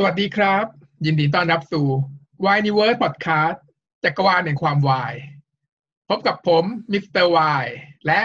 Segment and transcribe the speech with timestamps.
[0.00, 0.64] สวัสดีครับ
[1.06, 1.86] ยินดีต้อนรับสู่
[2.44, 3.56] w i n e w o r d Podcast
[4.04, 5.14] จักรวาลแห่งความวาย
[6.08, 7.66] พบกับผมมิสเตอร์วาย
[8.06, 8.22] และ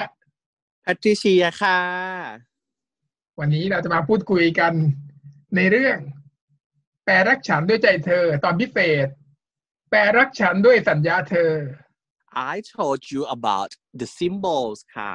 [0.84, 1.80] แพทริเชียค่ะ
[3.40, 4.74] วันนี้เราจะมาพูดคุยกัน
[5.56, 5.98] ในเรื่อง
[7.06, 9.08] แปลรักฉันด้วยใจเธอ ตอนพิเศษ
[9.90, 11.52] แปลรักฉันด้วยสัญญะเธอ
[12.54, 15.14] I told you about the symbols ค่ะ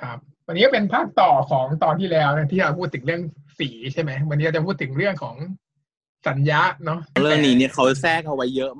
[0.00, 3.22] ครับ วันนี้ก็เป็นภาคต่อของตอนที่แล้วนะที่เราพูดถึงเรื่อง
[3.58, 5.36] สีใช่ไหมวันนี้เราจะพูดถึงเรื่องของ
[6.28, 8.72] สัญญาเนาะเรื่องนี้เนี่ยเขาแทรกเอาไว้เยอะ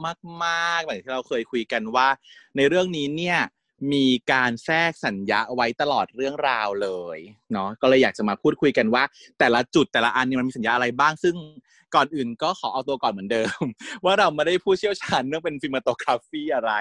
[0.45, 2.09] มากๆแบบที่เราเคยคุยกันว่า
[2.57, 3.39] ในเรื่องนี้เนี่ย
[3.93, 7.19] มีการแทรกสัญญาไว้ตลอดเรื่องราวเลย
[7.53, 9.03] เนาะก็เลยอยากจะมาพูดคุยกันว่า
[9.39, 11.35] แต่ละจุดแต่ละอันเนี่ยมันมีสัญญาอะไรบ้าง ซึ่ง
[11.95, 13.63] ก่อนอื่นก็ขอเอาตัวก่อนเหมือนเดิม
[14.05, 16.73] ว่าเราไม่ได้ผู้เชี่ยวชาญเรื่องเป็นฟิล์มโตกราฟีอะไร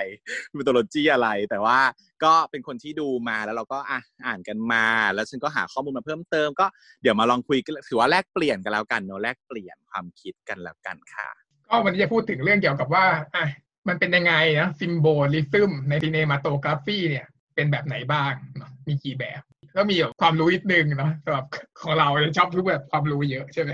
[0.50, 1.80] ฟิล์มโตโลจีอะไร แต่ว่า
[2.24, 6.66] ก็เป็นคนที่ดูมาแล้วเราก็อะอ่านกันมา แล้วฉันก็หาข้อมูลมาเพิ่มเติมก็
[7.02, 11.30] เดี๋ยวมาลองคุยกันถือว่าแลกเปลี่ยนกันแล้วกันเนาะแลกเปลี่ยนความคิดกันแล้วกันค่ะ
[11.68, 13.46] ก็วันนี้จะพูดถึงเรื่องเกี่ยวกับว่าอะ
[13.88, 19.42] มันเป็นยังไงนะ symbolism ใน cinematography เนี่ยเป็นแบบไหนบ้างนะมีกี่แบบ
[19.76, 21.46] ก็มีความรู้นิดนึงเนาะสำหรับ
[21.82, 22.08] ของเรา
[22.38, 23.72] ชอบทุกแบบความรู้เยอะใช่ไหม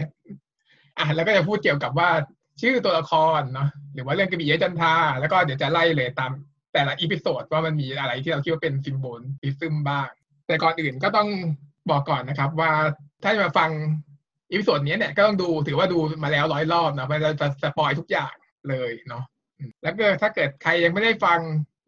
[0.97, 2.09] อะแล้วก็จะพูดเกี่ยวกับว่า
[2.61, 6.31] ชื่อตัวละครเนาะหรือว่าเรื่องกระบี่ยจันทาแล้วก็เดี๋ยวจะไล่เลยตาม
[6.73, 10.08] แต่ละ episode ว่ามันมีอะไรที่เราคิดว่าเป็น symbolism บ้าง
[10.48, 11.30] แต่ก่อนอื่นก็ต้อง
[11.89, 12.72] บอกก่อนนะครับ ว่า
[13.23, 13.70] ถ้าจะมาฟัง
[14.52, 18.33] episode นี้เนี่ยก็ต้องดูถือว่าดูมาแล้วร้อยรอบนะมันจะ spoil ทุกอย่าง
[18.70, 19.23] เลยเนาะ
[19.84, 21.40] แล้วก็ถ้าเกิดใครยังไม่ได้ฟัง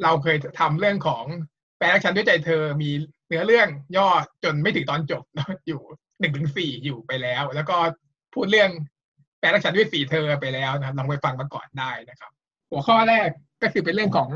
[0.03, 1.23] เราเคยทำเรื่องของ
[1.77, 2.89] แปลฉันด้วยใจเธอมี
[3.27, 4.07] เนื้อเรื่องย่อ
[4.44, 5.23] จนไม่ถึงตอนจบ
[5.67, 5.81] อยู่
[6.19, 7.77] หนึ่งถึงสี่อยู่ไปแล้ว แล้วก็
[8.33, 8.72] พูดเรื่อง
[9.39, 12.31] แปลฉันด้วยสีเธอไปแล้วนะลองไปฟังมาก่อนได้นะครับ
[12.72, 13.30] หัวข้อแรก
[13.61, 14.29] ก็คือเป็นเรื่องของ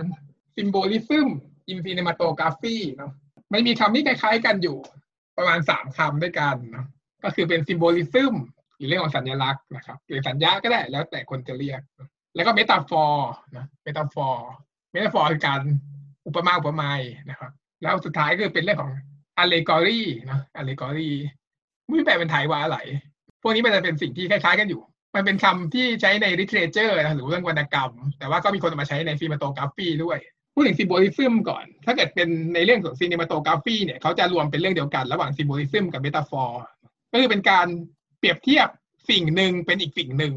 [0.55, 1.27] symbolism
[1.71, 3.11] in cinematography เนาะ
[3.52, 4.77] มันมีคำที่คล้ายๆกันอยู่
[5.38, 6.86] ประมาณสามคำด้วยกันเนาะ
[7.23, 8.33] ก็คือเป็น symbolism
[8.75, 11.81] หรือเรื่องของสัญลักษณ์นะครับหรือสัญญะก็ได้แล้วแต่คนจะเรียก
[12.35, 15.61] แล้วก็ metaphor นะ metaphor metaphor คือการ
[16.27, 18.92] อุปมาอุปไมยนะครับ แล้วสุดท้ายก็เป็นเรื่องของ
[19.42, 21.11] allegory นะ allegory
[21.87, 22.77] ไม่แปลเป็นไทยว่าอะไร
[23.42, 24.81] พวกนี้มันจะเป็นสิ่งที่คล้ายๆกันอยู่
[25.15, 30.20] มันเป็นคำที่ใช้ใน literature นะหรือเรื่องวรรณกรรม แต่ว่าก็มีคนมาใช้ใน cinematography ด้วย
[30.53, 36.52] พูดถึง symbolism ก่อน ถ้าเกิดเป็นในเรื่องของ cinematography เนี่ยเขาจะรวมเป็นเรื่องเดียวกันระหว่าง symbolism กับ metaphor
[37.11, 37.67] ก็คือเป็นการ
[38.20, 38.67] เปรียบเทียบ
[39.09, 40.33] สิ่งหนึ่งเป็นอีกสิ่งหนึ่ง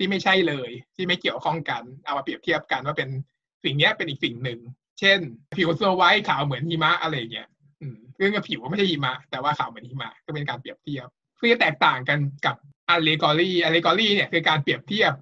[0.00, 3.08] ที่ไม่ใช่เลย ที่ไม่เกี่ยวข้องกัน เอามาเปรียบเทียบกันว่าเป็น
[3.64, 4.58] สิ่งนี้เป็นอีกสิ่งหนึ่ง
[5.00, 5.18] เช่น
[5.56, 7.48] ผิวสโนไวท์ขาวเหมือนหิมะอะไรเงี้ย
[8.16, 11.06] เรื่องกับผิวไม่ใช่หิมะ แต่ว่าขาวเหมือนหิมะก็เป็นการเปรียบเทียบ
[11.36, 12.56] เพื่อแตกต่างกันกับ
[12.94, 15.12] allegory allegory เนี่ยคือการเปรียบเทียบ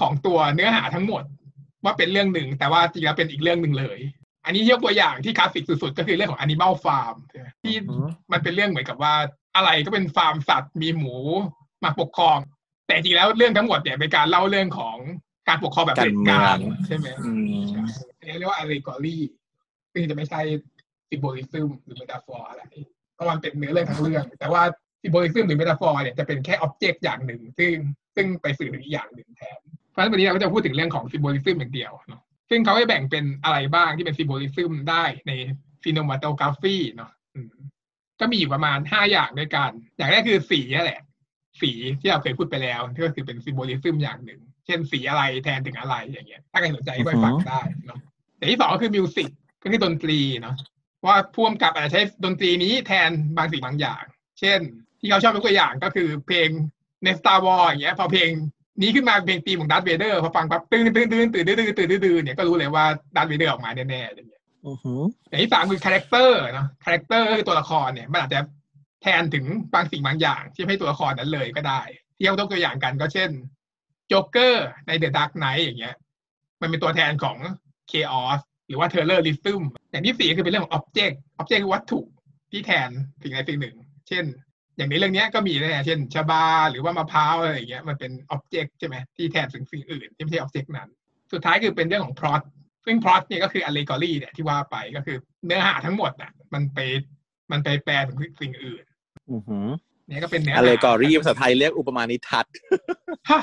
[0.00, 1.24] ของตัวเนื้อหาทั้งหมด
[1.84, 3.98] ว่าเป็นเรื่องหนึ่ง แต่ว่าจริงแล้วเป็นอีกเรื่องหนึ่งเลย
[4.44, 7.16] อันนี้ยกตัวอย่างที่คลาสสิกสุดๆ ก็คือเรื่องของ Animal Farm
[7.62, 7.76] ที่
[8.32, 9.14] มันเป็นเรื่องเหมือนกับว่า
[9.56, 11.16] อะไรก็เป็นฟาร์มสัตว์มีหมู
[11.84, 12.38] มาปกครอง
[12.86, 14.96] แต่จริงแล้วเรื่องทั้งหมดเนี่ยเป็นการเล่าเรื่องของ
[15.48, 17.06] การปกครองแบบเผด็จการใช่ไหม
[18.18, 19.16] อันนี้เรียกว่า allegory
[19.92, 20.40] ซึ่งจะไม่ใช่
[21.10, 22.62] symbolism หรือ metaphor อะไร
[23.14, 24.62] เพราะมันเป็นเนื้อเรื่องทั้งเรื่อง แต่ว่า
[25.02, 27.72] symbolism หรือ metaphor เนี่ยจะเป็นแค่ object อย่างหนึ่ง ซึ่ง
[28.16, 29.58] ซึ่งไปสื่อถึงอีกอย่างหนึ่งแทน
[29.90, 35.32] เพราะฉะนั้นวันนี้เราก็จะพูดถึงเรื่องของ symbolism อย่างเดียวเนาะซึ่งเขาให้แบ่งเป็นอะไรบ้างที่เป็น symbolism ได้ใน
[35.84, 37.10] cinematography เนาะ
[38.20, 41.00] ก็มีอยู่ประมาณห้าอย่างด้วยกัน อย่างแรกคือสีนั่นแหละ
[41.60, 47.98] สีที่เราเคยพูดไปแล้วที่ก็คือเป็นซิมโบลิซึมอย่างหนึ่ง เช่นสีอะไรแทนถึงอะไรอย่างเงี้ย ถ้าใครสนใจก็ไปฟังได้เนาะ
[48.36, 49.28] แต่ที่สองก็คือ music
[49.62, 50.56] ก็คือดนตรีเนาะ
[51.06, 54.02] ว่าพ่วงกับอาจจะใช้ดนตรีนี้แทนบางสิ่งบางอย่าง
[54.40, 54.58] เช่น
[55.00, 56.48] ที่เขาชอบยกตัวอย่างก็คือเพลง
[57.04, 58.30] ใน Star Wars อย่างเงี้ย พอเพลง
[58.80, 62.84] นี้ขึ้นมาเพลงตีมของดัตเวเดอร์พอฟังปั๊บตื่นตื่นตื่นตื่นตื่นตื่นตื่นเนี่ยก็รู้เลยว่า
[63.16, 64.42] ดัตเวเดอร์ออกมาแน่ๆอย่างเงี้ย
[65.28, 68.40] อย่างที่สามคือ character เนาะ character คือตัวละครเนี่ยมันอาจจะ
[69.02, 71.82] แทนถึงบางสิ่งบางอย่างที่ให้ตัวละครนั้นเลยก็ได้
[72.16, 73.30] ที่เขายกตัวอย่างกันก็เช่น
[74.08, 75.96] โจ๊กเกอร์ใน The Dark Knight อย่างเงี้ย
[76.60, 77.36] มันเป็นตัวแทนของ
[77.88, 82.00] chaos หรือว่า terrorism อย่างที่สี่คือเป็นเรื่องของ object object คือวัตถุ
[82.50, 82.90] ที่แทน
[83.22, 83.76] สิ่งใดสิ่งหนึ่ง
[84.08, 84.24] เช่น
[84.76, 90.88] อย่างในเรื่องนี้ก็มีนะเช่นชาบาหรือว่ามะพร้าวอะไรอย่างเงี้ยมันเป็น object ใช่ไหมที่แทนสิ่งสิ่งอื่นที่ไม่ใช่ object นั้น
[91.32, 92.42] สุดท้ายคือเป็นเรื่องของพล็อต
[92.84, 95.16] ซึ่งพล็อตเนี่ยก็คือ allegory เนี่ยที่ว่าไปก็คือ
[95.46, 96.78] เนื้อหาทั้งหมดอะมันไป
[97.50, 98.84] มันไปแปลถึงสิ่งอื่น
[100.08, 102.52] เนี่ยก็เป็นเนื้ออ l เลก ory ภาษาไทยเรียกอุปมานิทัศน์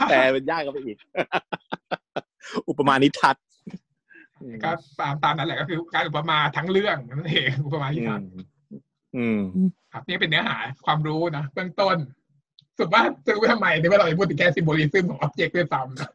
[0.10, 0.98] แปลเป็นยากก็ไปอีก
[2.70, 3.44] อุปมานิทัศน์
[4.64, 9.40] ก็ตามตามนั้นแหละก็คือการอุปมาทั้งเรื่องนั่นเองอุปมาที่ทำอืม
[9.94, 11.98] ครับนี่เป็นเนื้อหาความรู้นะเบื้องต้น
[12.78, 16.10] สุดว่าจะรู้ทำไมที่ว่าเราพูดถึงแค่ symbolism ของ object ด้วยซ้ำนะ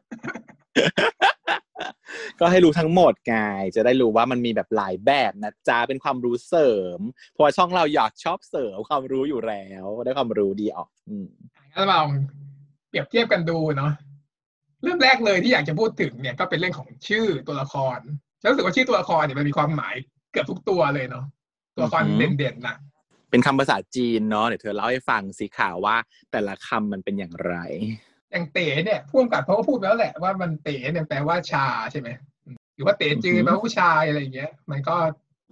[2.39, 3.35] ก็ให้รู้ทั้งหมดไง
[3.75, 6.99] จะได้รู้ว่ามันมีแบบหลายแบบนะจ๊ะเป็นความรู้เสริม
[7.33, 11.27] เพราะช่องเราอยากชอบเสริมความรู้อยู่แล้วได้ความรู้ดีออกอืม
[11.75, 12.07] ก็ลอง
[12.89, 13.91] เปรียบเทียบกันดูเนาะ
[14.83, 17.99] เริ่มแรกเลยที่อยากจะพูดถึงเนี่ยก็เป็นเรื่องของชื่อตัวละคร
[18.41, 19.95] ฉันรู้สึกว่าชื่อตัวละครเนี่ยมันมีความหมาย
[20.31, 21.25] เกือบทุกตัวเลยเนาะ
[21.75, 22.75] ตัวละครเด่นๆนะ
[23.29, 25.95] เป็นคำภาษาจีนเนาะเดี๋ยวเธอเล่าให้ฟังสิข่าวว่า
[26.31, 27.55] แต่ละคำมันเป็นอย่างไร
[28.31, 32.09] อย่างเต๋เนี่ยพ่วงกับเขาก็พูดแล้วแหละว่ามันเต๋เนี่ยแปลว่าชาใช่ไหม
[32.45, 34.95] อืมหรือว่าเต๋จือแปลว่าผู้ชายอะไรอย่างเงี้ย มันก็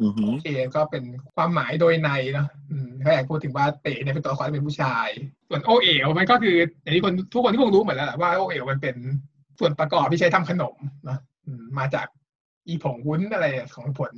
[0.02, 1.04] อือหือโอเคก็เป็น
[1.36, 5.08] ความหมายโดยในเนาะอืมถ้าอยากพูดถึงว่าเต๋เนี่ยเป็นตัวละครที่เป็นผู้ชาย
[5.50, 8.96] ส่วนโอเอ๋วมันก็คืออย่างที่คนทุกคนที่คงรู้เหมือนแล้วแหละว่าโอเอ๋วมันเป็น
[9.60, 10.76] ส่วนประกอบที่ใช้ทำขนม
[11.06, 12.08] เนาะอืมมาจาก
[12.68, 14.14] อีผงวุ้นอะไรของผล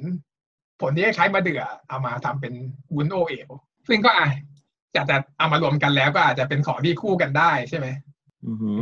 [0.82, 2.54] ผลที่ใช้มาเดือเอามาทำเป็น
[2.96, 3.50] วุ้นโอเอ๋ว
[3.88, 4.30] ซึ่งก็อะ
[4.96, 8.05] จะจะเอามารวมกันแล้วก็อาจจะเป็นของที่คู่กันได้ใช่ไหมอือหือ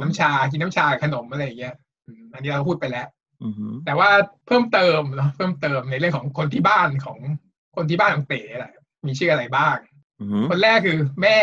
[0.01, 1.75] น้ำชากินน้ำชากับขนมอะไรอย่างเงี้ย
[2.07, 3.07] อืมอันนี้เราพูดไปแล้ว
[3.43, 4.09] อือหือแต่ว่า
[4.47, 7.17] เพิ่มเติมเนาะเพิ่มเติมในเรื่องของคนที่บ้านของ
[7.75, 8.73] คนที่บ้านของเต๋แหละ
[9.07, 9.77] มีชื่ออะไรบ้าง
[10.19, 11.37] อือหือคนแรกคือแม่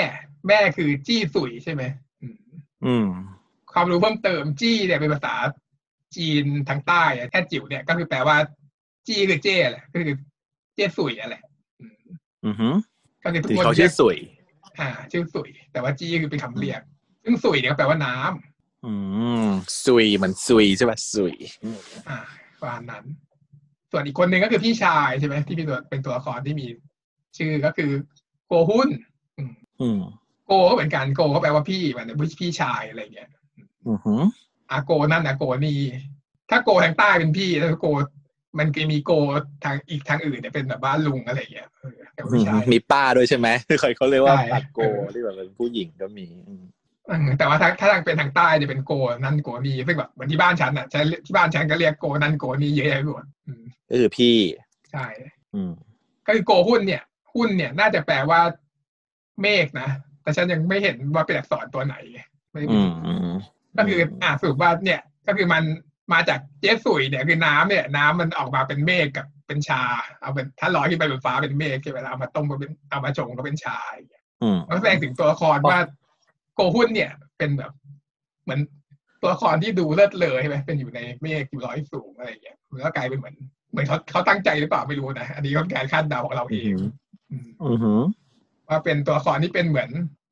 [0.49, 1.83] แม่คือจี้สุยใช่ไหม
[2.23, 2.39] อืม
[2.85, 3.09] อืม
[3.73, 5.35] ความรู้เพิ่มเติมจี้เนี่ยเป็นภาษา
[6.17, 8.37] จีนทางใต้อะแค่จิ๋วเนี่ยก็คือแปลว่า
[9.07, 10.17] จี้คือเจ้แหละก็คือ
[10.75, 11.43] เจ้สุยอะแหละ
[11.81, 11.97] อืม
[12.47, 12.75] อือหือ
[13.25, 14.17] ก็คือทุกที่คนเขาชื่อรียกสวย
[14.79, 16.81] อ่า ชื่อสุยแต่ว่าจี้คือเป็นคำเรียก
[17.25, 18.93] ซึ่งสุยเนี่ยก็แปลว่าน้ำอื
[19.47, 19.49] ม
[19.85, 21.35] ซุยเหมันซุยใช่ป่ะซุย
[22.09, 22.19] อ่า
[22.61, 23.05] ประมาณนั้น
[23.91, 26.67] ส่วนอีกคนหนึ่งก็คือพี่ชายใช่ไหมที่มีตัวเป็นตัวละครที่มี
[27.37, 27.91] ชื่อก็คือ
[28.47, 28.89] โกหุ้น
[29.81, 30.01] อืม
[30.47, 33.31] โกก็เหมือนกันโกก็แปลว่าพี่เหมือนพี่พี่ชายอะไรเงี้ย
[33.89, 34.23] อือหือ
[34.73, 35.79] อาโกนั่นอาโกนี่
[36.51, 37.87] ถ้าโกทางใต้เป็นพี่ถ้าโก
[38.59, 39.13] มันก็มีโก
[39.65, 43.49] ทางอีกทางอื่นเนี่ยเป็นแบบว่าลุงอะไรเงี้ยเออแต่ว่าไม่ใช่มีป้าด้วยใช่ไหม
[43.81, 44.81] เคยเขาเรียกว่าใช่ปัดโก
[45.15, 46.80] ที่แบบเป็นผู้หญิงก็มีอืมเออ
[47.39, 54.37] แต่ว่าถ้าถ้าทางเป็นทางใต้จะเป็นโกนั่นโกนี่ซึ่งแบบเหมือนที่บ้านฉันอะใช้ที่บ้านฉันก็เรียกโกนั่นโกนี่เยอะแยะไปหมดอืมก็คือพี่
[54.93, 55.07] ใช่
[55.55, 55.73] อืม
[56.27, 57.03] ก็คือโกหุ้นเนี่ย
[57.35, 58.41] หุ้นเนี่ยน่าจะแปลว่า
[59.43, 59.89] เมฆนะ
[60.23, 61.97] แต่ฉันยังไม่เห็นว่าเป็นอักษรตัวไหน
[62.51, 63.31] ไม่อืรู้มอืม
[63.77, 65.63] ก็คืออ่าสรุปว่าเนี่ย ก็คือมัน
[66.13, 69.83] มาจากเจสสุยเนี่ยคือน้ำเนี่ย น้ำมันออกมาเป็นเมฆกับเป็นชา
[70.21, 76.00] เอาเป็นถ้าลอยขึ้นไปบนฟ้าเป็นเมฆใช่ไหมล่ะเอามาต้มก็เป็นเอามาชงก็เป็นชาอย่างเงี้ยอืมมันแสดงถึงตัวละครว่าโก
[76.77, 77.73] หุ้นเนี่ย เป็นแบบ
[78.45, 78.61] เหมือน
[79.21, 83.37] ตัวละครที่ดูเลิศเลอใช่ไหมเป็นอยู่ในเมฆอยู่ร้อยสูงอะไรอย่างเงี้ยมันก็กลายเป็นเหมือน
[83.71, 86.75] เหมือนเขาเขาตั้งใจหรือเปล่าไม่รู้นะอันนี้ก็การคาดเดาของเราเอง
[87.31, 88.01] อืมอือหือ
[88.69, 89.91] ว่าเป็นตัวละครที่เป็นเหมือน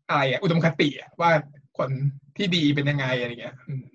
[0.08, 1.30] อะไรอะอุดมคติอะว่า
[1.78, 1.90] คน
[2.36, 3.86] ที่ดีเป็นยังไงอะไรเงี้ยอืม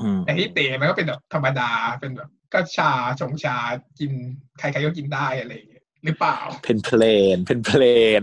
[0.00, 1.70] อืมแต่ที่เต๋มันก็เป็นแบบธรรมดา
[2.00, 2.90] เป็นแบบก็ชา
[3.20, 3.56] ชงชา
[3.98, 4.12] กิน
[4.58, 7.02] ใครๆก็กินได้อะไรอย่างเงี้ยหรือเปล่า เป็นเพล
[7.34, 7.82] นเป็นเพล
[8.20, 8.22] น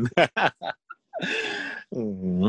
[1.95, 2.01] อื
[2.43, 2.45] ม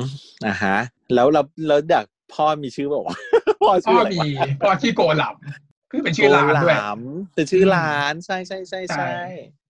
[0.46, 0.76] อะฮะ
[1.14, 3.16] แล้วเราแล้วอยากพ่อมีชื่อบอกว่า
[3.68, 5.34] วะพ่อพ่ชื่อออะไรมีวะพ่อชื่อโกหลับ
[5.90, 9.14] คือเป็นชื่อร้านด้วยโกหลำเป็นชื่อร้านใช่ใช่ใช่ใช่ใช่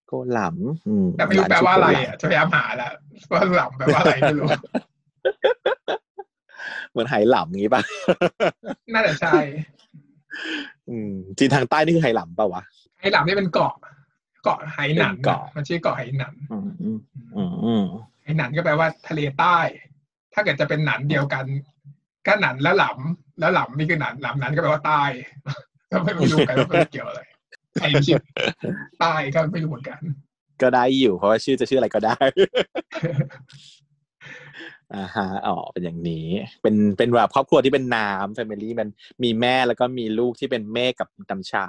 [0.09, 2.93] โกหลำอืมแต่ไม่รู้แปลว่าอะไรอะจะพยายามหาแล้ว
[3.33, 4.49] ว่าหลับแปลว่าอะไรไม่รู้
[6.91, 7.83] เหมือนไหหลำงี้ป่ะ
[8.95, 9.39] น่าจะใช่
[10.89, 12.63] อืมจีนทางใต้นี่คือไหหลำป่ะวะ
[13.01, 13.75] ไหหลับนี่เป็นเกาะ
[14.43, 16.99] เกาะไหหนันเป็นเกาะมันชื่อเกาะไหหนันอืมอืม
[17.37, 17.85] อืมอืม
[18.27, 19.59] ไหหนันก็แปลว่าทะเลใต้
[20.35, 21.45] ถ้าเกิดจะเป็นหนันเดียวกัน
[22.27, 25.03] ก็หนันแล้วหลำแล้วหลำนี่คือหนันหลำนั้นก็แปลว่าใต้
[25.91, 27.21] ก็ไม่รู้กันว่าเป็นเกี่ยวอะไร
[27.75, 28.21] ใครคิด
[29.01, 30.01] ใต้ก็ไม่รู้เหมือนกัน
[30.63, 32.19] ก็ได้อยู่ เพราะว่าชื่อจะชื่ออะไรก็ได้
[34.95, 36.29] อ่าฮะอ๋อเป็นอย่างนี้
[36.63, 38.89] เป็นเป็นแบบครอบครัวที่เป็นน้ำแฟมิลี่มัน
[39.23, 41.67] มีแม่แล้วก็มีลูกที่เป็นเมฆกับน้ำชา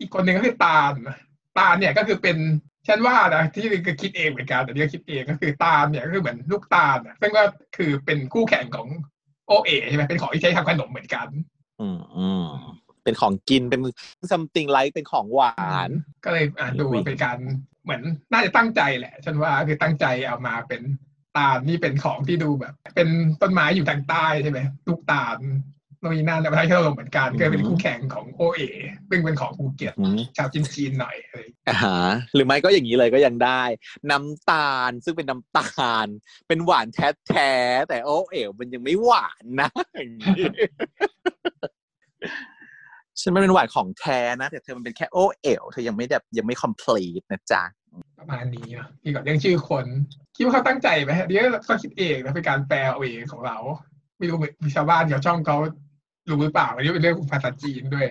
[0.00, 0.92] อีกคนหนึ่งก็คือตาล
[1.58, 2.36] ตาลเนี่ยก็คือเป็น
[2.88, 7.44] ฉันว่านะที่ก็คิดเองเหมือนกันแต่นี่ก็คิดเองก็คือตาลเนี่ยก็คือเหมือนลูกตาลน่ะซึ่งก็
[7.76, 8.88] คือเป็นคู่แข่งของ
[9.46, 11.28] โอเอใช่ไหมเป็นของที่ใช้ทำขนมเหมือนกัน
[11.80, 12.46] อืมอืม
[13.04, 13.80] เป็นของกินเป็น
[14.30, 15.90] something like เป็นของหวาน
[16.24, 17.38] ก็เลยอ่านดูวิ่งเป็นการ
[17.84, 18.02] เหมือน
[18.32, 20.82] น่าจะตั้งใจแหละ ฉันว่าคือตั้งใจเอามาเป็น
[21.36, 23.08] ตาลนี่เป็นของที่ดูแบบ เป็น
[23.42, 25.38] ต้นไม้อยู่ทางใต้ใช่ไหมลูกตาล
[26.06, 28.60] โนนนี่นั่นแต่ประเทศเราเหมือนกันก็เลยเป็นคู่แข่งของโอเอ
[29.10, 32.00] ซึ่งเป็นของภูเก็ตอืมชาวจีนๆหน่อยอะไรอย่างเงี้ยอ่าฮะ
[32.34, 33.62] หรือไม่ก็อย่างนี้เลยก็ยังได้
[34.10, 36.06] น้ำตาลซึ่งเป็นน้ำตาล
[36.48, 40.44] เป็นหวานแท้ๆแต่โอ้เอ๋วมันยังไม่หวานนะอย่างนี้
[43.20, 47.62] ฉันมันเป็นหวานของแท้นะ แต่เธอมันเป็นแค่โอ้เอ๋วเธอยังไม่แบบยังไม่ complete นะจ๊ะ
[48.18, 49.86] ประมาณนี้เนาะที่ก่อนเรื่องชื่อคน
[50.36, 53.58] คิดว่าเขาตั้งใจไหมเดี๋ยวก็คิดเองนะเป็นการแปลเอาเองของเรา
[54.18, 55.56] ไม่รู้เหมือนชาวบ้านชาวช่องเขา
[56.30, 58.06] รู้หรือเปล่าอันนี้เป็นเรื่องภาษาจีนด้วย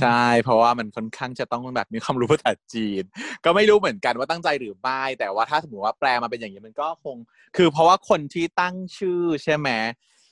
[0.00, 3.02] ใช่ เพราะว่ามันค่อนข้างจะต้องแบบมีความรู้ภาษาจีน
[3.44, 7.16] ก็ไม่รู้เหมือนกันว่าตั้งใจหรือไม่แต่ว่าถ้าสมมติว่าแปลมาเป็นอย่างนี้มันก็คง
[7.56, 9.68] คือเพราะว่าคนที่ตั้งชื่อใช่ไหม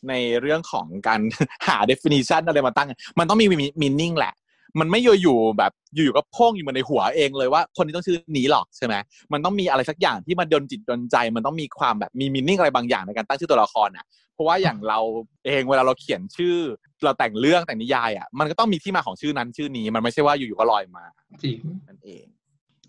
[0.08, 1.20] ในเรื่องของการ
[1.66, 3.47] หา definition อะไรมาตั้ง มันต้องมี
[3.82, 4.35] meaning แหละ
[4.81, 8.95] มันไม่อยู่ๆแบบอยู่ๆก็พ่งอยู่มาในหัวเองเลยว่า คนนี้ต้องชื่อนี้หรอกใช่ไหม
[9.33, 14.99] มันต้องมีอะไรสักอย่างที่มันดนจิตดนใจ มันต้องมีความแบบมีมินนิ่งอะไรบางอย่างในการตั้งชื่อตัวละครอะเพราะว่าอย่างเรา
[15.47, 16.57] เองเวลาเราเขียนชื่อ
[17.05, 21.05] เราแต่งเรื่องแต่งนิยายอะมันก็ต้องมีที่มาของชื่อนั้นชื่อนี้ มันไม่ใช่ว่าอยู่ๆก็ลอยมา
[21.45, 21.59] จริง
[21.89, 22.25] นั่นเอง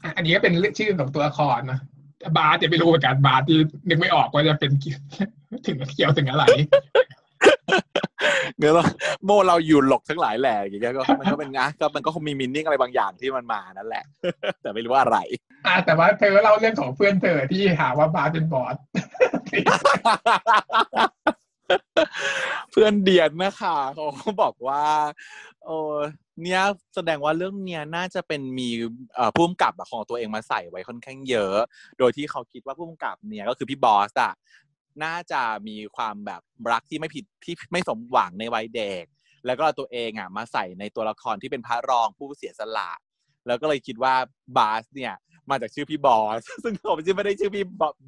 [0.03, 1.79] อะอันนี้ก็เป็นชื่อของตัวละครนะ
[2.19, 3.57] แต่บาสจะไม่รู้เหมือนกันบาสที่
[3.89, 4.99] นึกไม่ออกว่าจะเป็นเกี่ยว
[5.65, 6.45] ถึงเกี่ยวถึงอะไร
[8.59, 8.83] เงี้ยเรา
[9.25, 14.03] โมเราอยู่หลกทั้งหลายแหล่อย่างเงี้ยก็มันก็เป็นงะก็มันก็คงมีมินนิ่งอะไรบางอย่างที่มันมานั่นแหละ
[14.61, 15.17] แต่ไม่รู้ว่าอะไร
[15.67, 18.75] อะแต่ว่าเธอเล่าเรื่องของเพื่อนเธอที่หาว่าบาสเป็นบอส
[22.71, 24.83] เพื่อนเดียนนะคะเขาก็บอกว่า
[25.65, 25.77] โอ้
[26.43, 26.61] เนี่ย
[26.95, 28.69] แสดงว่าเรื่องเนี้ยน่าจะเป็นมี
[29.15, 31.57] เอ่อผู้กำกับอะของตัวเองมาใส่ไว้ค่อนข้างเยอะ
[31.99, 34.33] โดยที่เขาคิดว่าผู้กำกับเนี่ยก็คือพี่บอสอะ
[35.03, 36.41] น่าจะมีความแบบ
[36.71, 39.05] รักที่ไม่ผิดที่ไม่สมหวังในวัยเด็ก
[39.45, 42.91] แล้วก็ตัวเองอะมาใส่ในตัวละครที่เป็นพระรองผู้เสียสละ
[43.47, 44.13] แล้วก็เลยคิดว่า
[44.57, 45.13] บาสเนี่ย
[45.49, 47.65] มาจากชื่อพี่บอส ซึ่งเขาไม่ใช่ไม่ได้ชื่อพี่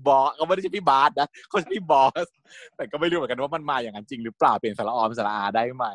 [0.08, 2.28] บอสเขาไม่ได้ชื่อพี่บาสนะเขาชื่อพี่บอส
[2.76, 5.86] แต่ก็ไม่รู้เหมือนกันว่ามันมาอย่างนั้นจริงหรือเปล่าเปลี่ยนสระออเป็นสระอาได้ไหม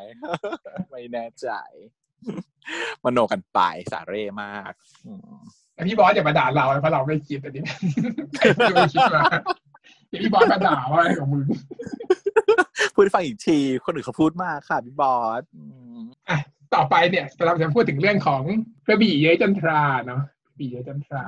[0.91, 1.47] ไม่แน่ใจ
[3.03, 3.59] มโนกันไป
[3.91, 4.71] สาเร่มาก
[5.73, 7.63] แต่พี่บอสอย่ามาด่าเราเพราะเราไม่คิดอันนี้
[8.35, 8.43] ใคร
[8.75, 9.23] ไม่คิดมา
[10.11, 11.43] พี่บอสมาด่าว่าอะไรของมึง
[12.93, 15.63] พูดให้ฟังอีกที คนอื่นเขาพูดมากค่ะพี่บอสอื
[15.97, 15.99] ม
[16.29, 16.37] อะ
[16.75, 18.41] ต่อไปเนี่ยเราจะพูดถึงเรื่องของ
[18.85, 21.23] กระบี่เย้ยจันทราเนาะกระบี่เย้ยจันทรา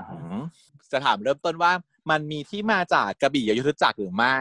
[0.91, 1.71] จะถามเริ่มต้นว่า
[2.09, 4.38] มันมีที่มาจากกระบี่ยุทธจักรหรือไม่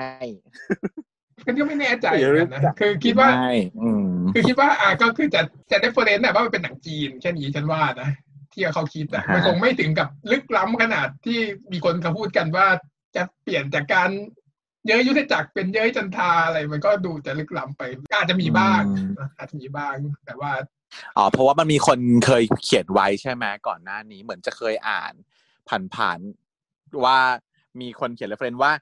[1.46, 3.52] ก็ยังไม่แน่ใจเหมือนกันนะคือคิดว่าไม่
[3.82, 5.40] อืมคือคิดว่าอะก็คือจะ
[5.70, 8.10] จะได้เฟรนต์นะว่ามันเป็นหนังจีนแค่นี้ฉันว่านะ
[8.52, 11.38] ที่เขาคิดแต่อ่าฮะมันคงไม่ถึงกับลึกล้ำขนาดที่
[11.72, 12.66] มีคนเขาพูดกันว่า
[13.18, 14.10] จะเปลี่ยนจากการ
[14.86, 17.82] เยอะยุทธจักรเป็นเยอะจันทาอะไรมันก็ดูจะลึกล้ำไป
[18.14, 18.82] อาจจะมีบ้าง
[19.38, 19.96] อาจจะมีบ้าง
[20.26, 20.52] แต่ว่า
[21.16, 25.12] อ๋อเพราะว่ามันมีคนเคยเขียนไว้ใช่ไหมก่อนหน้านี้เหมือนจะเคยอ่าน
[25.94, 27.18] ผ่านๆว่า
[27.80, 28.72] มีคนเขียนเรฟเฟนว่า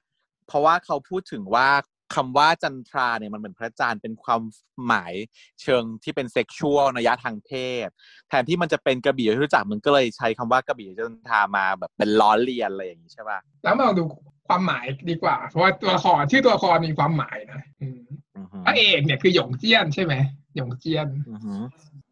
[0.47, 1.69] เพราะว่าเขาพูดถึงว่า
[2.15, 4.41] คำว่าจันทราเนี่ยมันเหมือนพระจันทร์เป็นความ
[4.85, 5.13] หมาย
[5.61, 7.51] เชิงที่เป็นเซ็กชวลนัยยะทางเพ
[7.87, 7.89] ศ
[8.29, 14.03] แทนที่มันจะเป็นกระบี่ที่รู้จักมันก็เลยใช้คำว่ากระบี่จันทรามาแบบเป็นล้อเลียนอะไรอย่างนี้ใช่ป่ะแล้วมาลองดู
[14.47, 17.99] ความหมายดีกว่า เพราะว่าตัวละครชื่อตัวละครมีความหมายนะอืม
[18.37, 20.13] อือหือพระเอกเนี่ยคือหยงเจี้ยนใช่ไหม
[20.55, 21.61] หยงเจี้ยนอือหือ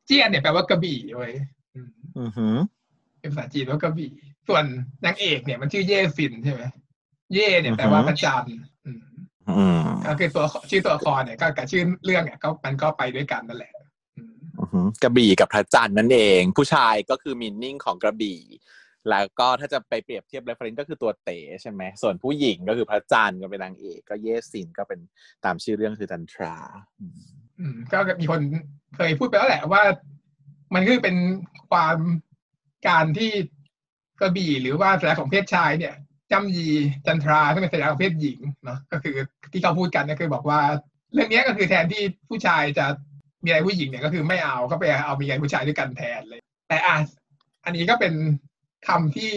[0.05, 1.33] เจี้ยนเนี่ยแปลว่ากระบี่เว้ย
[1.75, 2.55] อืมอือหือ
[3.19, 4.09] เป็นภาษาจีนว่ากระบี่
[4.47, 4.63] ส่วน
[5.05, 6.63] นางเอกเนี่ยมันชื่อเย่ฟินใช่ไหม
[7.33, 9.14] เย่เนี่ยแปลว่าพระจันทร์อืมอืม
[10.07, 13.73] ก็คือตัวชื่อตัวละครเนี่ยก็กับชื่อเรื่องเนี่ยก็มันก็ไปด้วยกันนั่นแหละ
[14.17, 18.41] อืมอือหือกระบี่กับพระจันทร์นั่นเอง ผู้ชายก็คือ meaning ของกระบี่
[19.09, 24.99] แล้วก็ถ้าจะไปเปรียบเทียบ reference ก็คือตัวเต๋ใช่ไหมส่วนผู้หญิงก็คือพระจันทร์ก็เป็นนางเอกก็เย่ฟินก็เป็น
[25.45, 26.55] ตามชื่อเรื่องคือจันทรา
[26.99, 27.17] อืม
[27.59, 28.41] อืมก็มีคน
[28.95, 29.83] เคยพูดไปแล้วแหละว่า
[30.73, 31.15] มันคือเป็น
[31.69, 31.97] ความ
[32.87, 33.31] การที่
[34.19, 35.95] กระบี่หรือว่าสัญลักษณ์ของเพศชายเนี่ย
[36.31, 36.69] จำยี
[37.05, 39.15] จันทราซึ่งเป็นสัญลักษณ์ของเพศหญิงเนาะก็คือ
[39.51, 40.59] ที่เขาพูดกันก็คือบอกว่า
[41.13, 42.85] เรื่องเนี้ยก็คือแทนที่ผู้ชายจะ
[43.43, 46.95] มีอะไรผู้หญิงเนี่ยก็คือไม่เอาก็ไปเอามีอะไรผู้ชายด้วยกันแทนเลย แต่อะ
[47.65, 48.13] อันนี้ก็เป็น
[48.87, 49.31] คำที่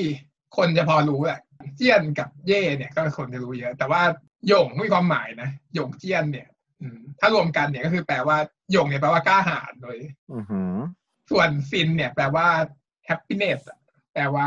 [0.56, 1.40] คนจะพอรู้แหละ
[1.76, 4.02] เจี้ยนกับเย่เนี่ยก็คนจะรู้เยอะ แต่ว่า
[4.48, 6.48] หยงมีความหมายนะหยงเจี้ยนเนี่ย
[6.80, 8.36] อืมถ้ารวมกันเนี่ยก็คือแปลว่า
[8.72, 9.98] หยงเนี่ยแปลว่ากล้าหาญโดย
[10.32, 10.74] อือหือ
[11.30, 12.46] ส่วนฟินเนี่ย แปลว่า
[13.08, 13.78] happiness อะ
[14.14, 14.46] แปลว่า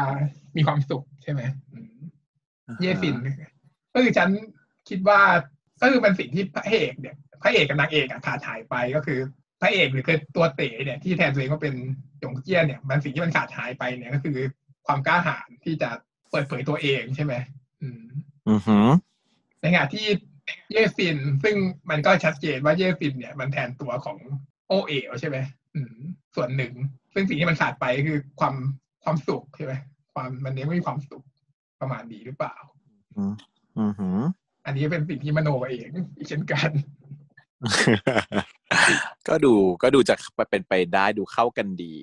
[0.56, 1.42] มีความสุขใช่ไหม
[1.74, 1.91] อืม
[2.82, 3.16] เย่ฟิน
[3.94, 4.30] ก็คือฉัน
[4.90, 5.20] คิดว่า
[5.82, 9.20] ก็คือเป็นสิ่งที่พระเอกเนี่ยพระเอกกับนางเอกอะขาดหายไปก็คือ
[9.62, 11.76] พระเอกหรือคือตัวเต๋เนี่ยที่แทนตัวเองว่าเป็น
[12.20, 14.38] หยงเจี้ยนเนี่ยมันสิ่งที่มันขาดหายไปเนี่ยก็คือ
[14.88, 15.90] ความกล้าหาญที่จะ
[16.32, 17.34] เปิดเผยตัวเองใช่ไหม
[17.82, 18.04] อืม
[18.48, 18.88] อือหือ
[19.62, 20.06] ในขณะที่
[20.72, 21.56] เย่ฟินซึ่ง
[21.90, 24.18] มันก็ชัดเจนว่าเย่ฟินเนี่ยมันแทนตัวของ
[24.68, 25.38] โอเอ๋วใช่ไหม
[25.76, 25.96] อืม
[26.36, 26.74] ส่วนหนึ่ง
[27.14, 28.56] ซึ่งสิ่งที่มันขาดไปคือความ
[29.04, 29.74] ความสุขใช่ไหม
[30.14, 31.24] ความมันยังไม่มีความสุข
[31.82, 32.56] ประมาณนี้หรือเปล่า
[33.18, 33.34] อืม
[33.80, 34.18] อือหือ
[34.66, 36.70] อันนี้เป็นสิ่งที่มโนเองอีกเช่นกัน
[39.28, 40.16] ก็ดูก็ดูจะ
[40.50, 41.94] เป็นไปได้ดูเข้ากันดี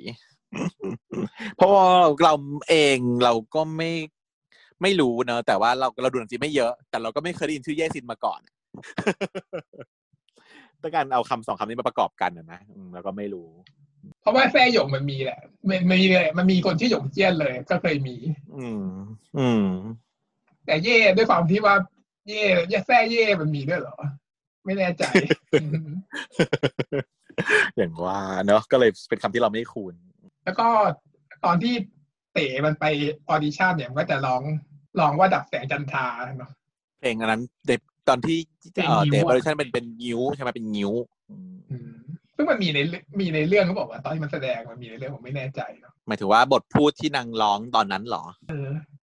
[1.57, 1.87] เพราะว่า
[2.23, 2.35] เรา
[2.69, 3.91] เองเราก็ไม่
[4.83, 8.41] ไม่รู้เนอะแต่ว่าเราเราดูหนังจีนไม่เยอะ แต่เราก็ไม่เคยได้ยินชื่อเย่ซินมาก่อน
[10.83, 13.49] ต้องการเอาคำสองคำนี้มาประกอบกันนะนะอืมแล้วก็ไม่รู้
[14.21, 18.17] เพราะว่าแซ่หยงมันมีแหละมันมันมีเลยมันมีคนที่อหยงเจี้ยนเลย ก็เคยมี
[18.57, 18.85] อืม
[19.39, 19.67] อืม
[20.67, 21.75] แต่เย่ด้วยความที่ว่า
[22.29, 23.97] เย่เย่แซ่เย่มันมีด้วยเหรอ
[24.65, 25.03] ไม่แน่ใจ
[25.63, 25.89] อืม
[27.77, 29.95] อย่างว่าเนอะก็เลยเป็นคำที่เราไม่คุ้น
[30.45, 30.69] แล้วก็
[31.45, 31.75] ตอนที่
[32.33, 32.85] เต๋มันไป
[33.29, 34.43] ออดิชั่นเนี่ยมันก็จะร้อง
[35.01, 36.07] ร้องว่าดับแสงจันทรา
[36.39, 36.51] เนาะ
[37.01, 37.71] เพลงอันนั้นเด
[38.09, 38.39] ตอนที่
[38.75, 40.93] เป็นเอ่องิ้วเดอะบริชันเป็นเป็นงิ้วใช่ไหมเป็นงิ้ว
[41.31, 41.58] อืมอืม
[42.39, 42.79] ซึ่งมันมีใน
[43.21, 48.25] มีในเรื่องเขาบอกว่า ตอนที่มันแสดงมันมีในเรื่องผมไม่แน่ใจเนาะหมายถึงว่าบทพูดที่นางร้องตอนนั้นเหรอ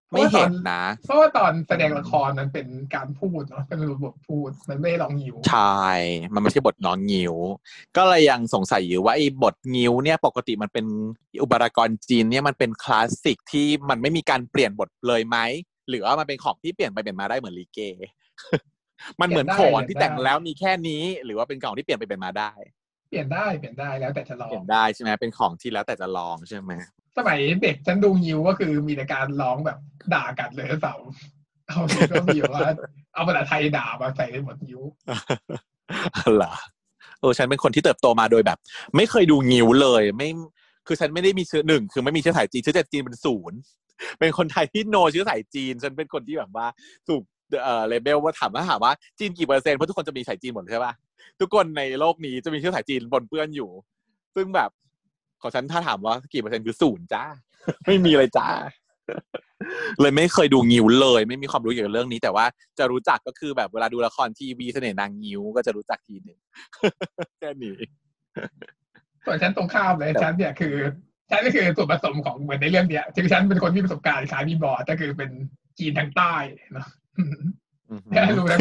[0.07, 5.83] เพราะไม่ว่าตเห็อนนนะ เพราะว่าตอนแสดงละครมันเป็นการพูดเนาะเป็นบทพูดมันไม่ได้ลองหิวใช่
[6.33, 7.35] มันไม่ใช่บทนอนงิ้ว
[7.97, 10.85] ก็เลยยังสงสัยอยู่ว่าไอ้บทงิ้วเนี่ยปกติมันเป็น
[11.43, 15.37] อุปกรณ์จีนเนี่ยมันเป็นคลาสสิกที่มันไม่มีการเปลี่ยนบทเลยไหม
[15.89, 17.79] หรือว่ามันเป็นของที่เปลี่ยนไปเปลี่ยนมาได้เหมือนลีเก
[19.21, 22.51] มันเหมือนโขนที่แต่งแล้วมีแค่นี้ หรือว่าเป็นของที่เปลี่ยนไปเปลี่ยนมาได้
[23.09, 26.71] เปลี่ยนได้เปลี่ยนได้แล้วแต่จะลอเปลี่งยนได้ใช่ไหมเป็นของที่แล้วแต่จะลองใช่ไหม
[27.17, 29.77] สมัยเด็กฉันดูหิวก็คือมีแต่การร้องแบบ
[30.13, 31.07] ด่ากันเลยเสาร์
[31.67, 32.62] เอาเลยก็มีว่า
[33.13, 34.81] เอาภาษาไทยด่ามาใส่ในบทหิว
[36.35, 36.53] เหรอ
[37.19, 38.57] เออฉันเป็นคนที่เติบโตมาโดยแบบ
[38.95, 40.29] ไม่เคยดูงิ้วเลยไม่
[40.88, 43.59] คือฉันไม่ได้มีเชื้อหนึ่งคือไม่มีเชื้อสายจีนเชื้อสายจีนเป็นศูนย์
[44.19, 46.67] เป็นคนไทยที่โนเชื้อสายจีน ฉันเป็นคนที่แบบว่า
[47.07, 47.21] ถูก
[47.63, 50.93] เอ่อเลเบลว่าถามว่าถามว่าจีนกี่เปอร์เซ็นต์เพราะทุกคนจะมีสายจีนหมดใช่ปะ
[51.39, 53.70] ทุกคนในโลกนี้จะมีเชื้อสายจีนปนเปื้อนอยู่
[54.36, 54.70] ซึ่งแบบ
[55.41, 57.24] ของฉันถ้าถามว่ากี่เปอร์เซ็นต์คือศูนย์จ้า
[57.86, 58.48] ไม่มีเลยจ้า
[60.01, 62.46] เลยไม่เคยดูงิ้วเลย ไม่มีความรู้เกี่ยวกับเรื่องนี้ แต่ว่า
[62.79, 66.39] จะรู้จักก็คือแบบเวลาดูละครทีวีเสน่ห์นางงิ้วก็จะรู้จักทีหนึ่ง
[67.39, 67.77] แค่นี้
[69.25, 70.75] ส่วนฉันตรงข้ามเลยครับฉันเนี่ยคือ
[71.29, 75.29] ฉันก็คือส่วนผสมของเหมือนในเรื่องเนี้ยคือฉันเป็นคนมีประสบการณ์ขายมีบอร์ดก็คือเป็น
[75.79, 76.34] จีนทางใต้
[76.74, 77.44] เนาะอือหือ
[78.13, 78.60] แค่รู้นะ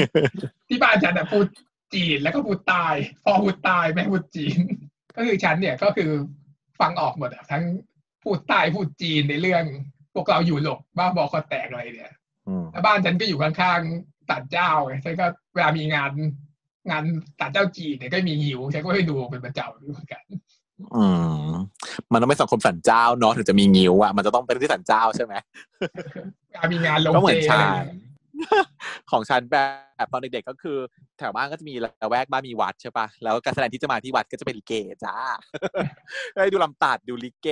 [0.68, 1.46] ที่บ้านฉันอะพูด
[1.94, 2.86] จีนแล้วก็พูดใต้
[3.24, 4.58] พ่อพูดใต้แม่พูดจีน
[5.16, 6.10] ก็คือฉันเนี่ยก็คือ
[6.80, 7.62] ฟังออกหมดอะทั้ง
[8.22, 9.64] พูดใต้พูดจีนในเรื่อง
[10.14, 12.14] พวกเราอยู่หลบบ้าบอคอแตกอะไรเนี่ย
[12.48, 16.10] อืมแล้วบ้านฉันก็อยู่ข้างๆตัดเจ้าไงฉันก็เวลามีงาน
[16.90, 17.04] งาน
[17.40, 20.22] ตัดเจ้าจีนเนี่ยก็มีหิวฉันก็ไปดูเป็นประจำเหมือนกัน
[20.96, 21.06] อื
[21.44, 21.48] ม
[22.12, 25.34] มันต้องเป็นสังคมสันเจ้าเนาะถึงจะมีงิ้วอะมันจะต้องเป็นที่สันเจ้าใช่ไหม
[26.48, 27.88] เวลามีงานลงก็เหมืเจอนอะฉัไรนอย่างเงี้ย
[29.10, 29.56] ของฉันแบ
[30.04, 30.78] บตอนเด็กๆก็คือ
[31.18, 34.74] แถวบ้านก็จะมีละแวกบ้านมีวัดใช่ปะแล้วการแสดงที่จะมาที่วัดก็จะเป็นลิเก
[35.04, 35.16] จ้า
[36.34, 37.48] ได้ดูลำตัดดูลิเก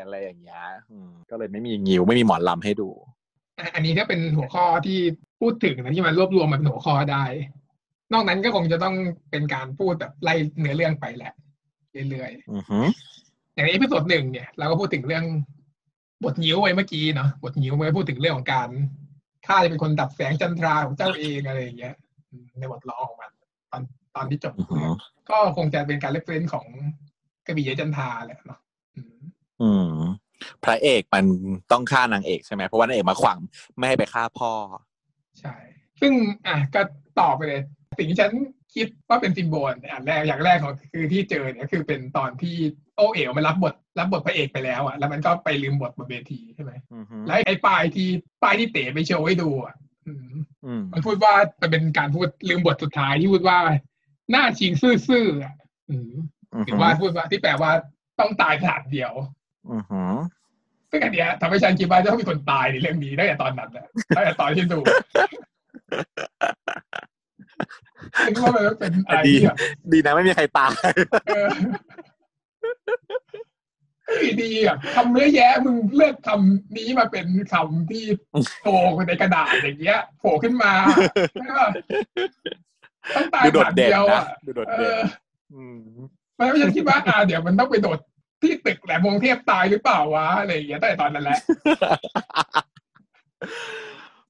[0.00, 2.88] อะไรอย่างเงี้ยอืมก็เลยไม่มีงิ้วไม่มีหมอนลำให้ดู
[3.58, 4.98] อะอันนี้ก็เป็นหัวข้อที่
[5.40, 7.24] พูดถึงนะที่มันรวบรวมมาเป็นหัวข้อได้
[8.12, 8.94] นอกนั้นก็คงจะต้อง
[9.30, 11.32] เป็นการพูดแบบไล่เนื้อเรื่องไปแหละ
[12.10, 12.86] เรื่อยๆอือหือ
[13.54, 15.24] อย่างใน episode หนึ่งเนี่ยเราก็พูดถึงเรื่อง
[16.24, 18.68] บทงิ้วไว้เมื่อกี้เนาะบทงิ้วมันก็พูดถึงเรื่องของการ
[19.46, 21.94] ข้าจะเป็นคนดับแสงจันทราของเจ้าเองอะไรอย่างเงี้ย
[22.30, 23.32] อืมในบทร้องของมัน
[23.70, 23.82] ตอน
[24.16, 24.88] ตอนที่จบอือหือ
[25.30, 26.66] ก็คงจะเป็นการ reference ของ
[27.46, 28.60] กระบี่จันทราแหละเนาะ
[28.96, 29.16] อืม
[29.62, 29.94] อืม
[30.64, 31.24] พระเอกมัน
[31.72, 33.38] ต้องฆ่านางเอกใช่ไหมเพราะว่านางเอกมาขวาง
[33.76, 34.52] ไม่ให้ไปฆ่าพ่อ
[35.40, 35.54] ใช่
[36.00, 36.12] ซึ่ง
[36.46, 36.80] อะก็
[37.20, 37.62] ตอบไปเลย
[37.98, 38.32] สิ่งที่ฉัน
[38.74, 42.56] คิดว่าเป็น symbol อันแรกอย่างแรกของคือที่เจอเนี่ยคือเป็นตอนที่
[42.96, 48.08] โอเอ๋วมันรับบท รับบทพระเอกไปแล้วอะแล้วมันก็ไปลืมบทบนเวทีใช่ไหมอือหือแล้วไอ้ป้ายที่
[48.42, 49.74] ป้ายที่เต๋ไปโชว์ให้ดูอะ
[50.06, 50.34] อืม
[50.66, 53.58] อืมมันพูดว่ามันเป็นการพูดลืมบทสุดท้ายที่พูดว่า
[54.30, 54.72] หน้าชิง
[55.08, 55.54] ซื่อๆอะ
[55.90, 56.12] อืม
[56.66, 57.70] หรือว่าพูดว่าที่แปลว่า
[58.20, 59.12] ต้องตายสถานเดียว
[59.72, 60.12] อือหือ
[60.90, 64.80] ซึ่งอันเนี้ยทำให้ฉันคิดว่าจะต้องมีคนตายในเรื่องนี้ตั้งแต่ตอนนั้นแหละตั้งแต่ตอนที่ดู
[68.26, 69.56] คิดว่ามันเป็นอะไรที่แบบ
[69.92, 70.72] ดีนะไม่มีใครตาย
[71.26, 71.70] เอออยู่
[74.42, 78.04] ดีอะคำเยอะแยะมึงเลือกคำนี้มาเป็นคำที่
[78.60, 80.72] โผล่ในกระดาษอย่างเงี้ย โผล่ขึ้นมา
[81.34, 81.68] ใช่ป่ะ
[83.16, 85.00] ต้องตายดูโดดผ่านเด่นเดียวนะอะดูโดดเอเด่นอ
[85.54, 85.80] อืม
[86.38, 87.98] มันไม่ฉันคิดว่าอ่าเดี๋ยวมันต้องไปโดด
[88.42, 91.38] ที่ตึกแหลมมงเทพตายหรือเปล่าวะอะไรอย่างเงี้ยตั้งแต่ตอนนั้นแหละ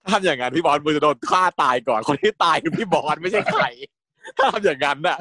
[0.03, 3.64] ถ้าทำอย่างนั้นพี่บอลมึงจะโดนฆ่าตายก่อนคนที่ตายคือพี่บอลไม่ใช่ใคร
[4.37, 5.18] ถ้าทำอย่างนั้นน่ะ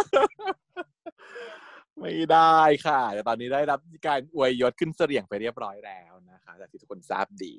[1.99, 7.55] ไม่ได้ค่ะ แต่ตอนนี้ได้รับการอวยยศขึ้นเสลี่ยงไปเรียบร้อยแล้วนะคะจากที่ทุกคนทราบดี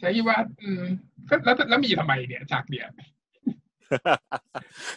[0.00, 0.82] ฉันคิดว่า อืม
[1.28, 2.88] ก็แล้วแล้วมีทำไมเนี่ยฉากเดียว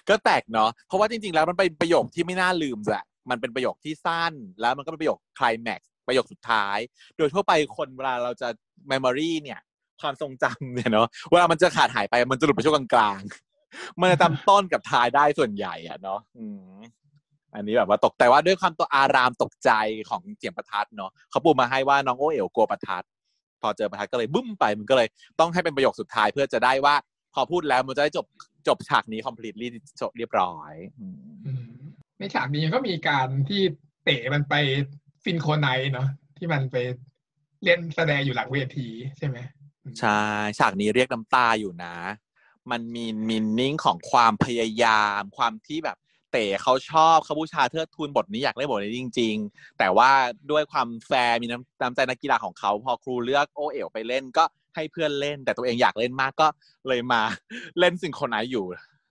[0.09, 6.77] ก็แตกเนาะเพราะว่าจริง ๆ แล้วมันเป็นประโยคที่ไม่น่าลืมแหละมันเป็นประโยคที่สั้น แล้วมันก็เป็นประโยคคลายแม็กซ์ประโยคสุดท้าย
[7.17, 8.47] โดยทั่วไปคนเวลาเราจะ
[8.91, 9.59] memory เนี่ย
[10.01, 16.19] ความทรงจำเนี่ยเนาะเวลามันจะขาดหายไปมันจะหลุดไปช่วงกลางๆมันจะจำต้นกับท้ายได้ส่วนใหญ่อะเนาะ
[17.53, 19.71] อืมอันนี้แบบว่าตกแต่ว่าด้วยความตัวอารามตกใจ
[20.09, 23.03] ของเสียงประทัดเนาะเขาปูมาให้ว่าน้องโอเอ๋วกลัวประทัด
[23.61, 25.07] พอเจอประทัดก็เลยบึ้มไปมันก็เลย
[25.39, 26.95] ต้องให้เป็นประโยคสุดท้ายเพื่อจะได้ว่า
[27.33, 28.25] พอพูดแล้วมันจะได้จบ
[28.67, 29.67] จบฉากนี้ completely
[30.01, 31.69] จบเรียบร้อยอืมอืม
[32.19, 33.61] ในฉากนี้ก็มีการที่
[34.03, 34.55] เต๋มันไป
[35.25, 36.07] synchronize เนาะ
[36.37, 36.75] ที่มันไป
[37.63, 39.37] เล่นแสดงอยู่หลังเวทีใช่ไหม
[39.99, 40.21] ใช่
[40.59, 41.95] ฉากนี้เรียกน้ำตาอยู่นะ
[42.71, 45.97] มันมี meaning ของความพยายาม ความที่แบบ
[46.31, 50.11] เต๋เขาชอบเขาบูชาเทิดทูนบทนี้อยากเล่นบทนี้จริง ๆ แต่ว่า
[50.51, 54.43] ด้วยความแฟร์มีน้ำน้ำใจนักกีฬาของเขาพอครูเลือกโอเอ๋วไปเล่นก็
[54.75, 56.47] ให้เพื่อนเล่น แต่ตัวเองอยากเล่นมากก็
[56.87, 57.21] เลยมา
[57.79, 58.65] เล่นสิ่งคนไหนอยู่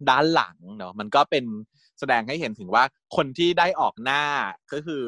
[0.09, 1.45] ด้านหลังเนาะมันก็เป็น
[1.99, 2.85] แสดงให้เห็นถึงว่า
[3.17, 4.23] คนที่ได้ออกหน้า
[4.73, 5.05] ก็คือ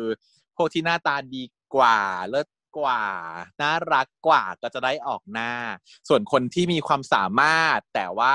[0.56, 1.42] พวกที่หน้าตาดี
[1.74, 3.02] กว่าเลิศกว่า
[3.60, 5.52] น่ารักกว่าก็จะได้ออกหน้า
[6.08, 8.34] ส่วนคนที่มีความสามารถแต่ว่า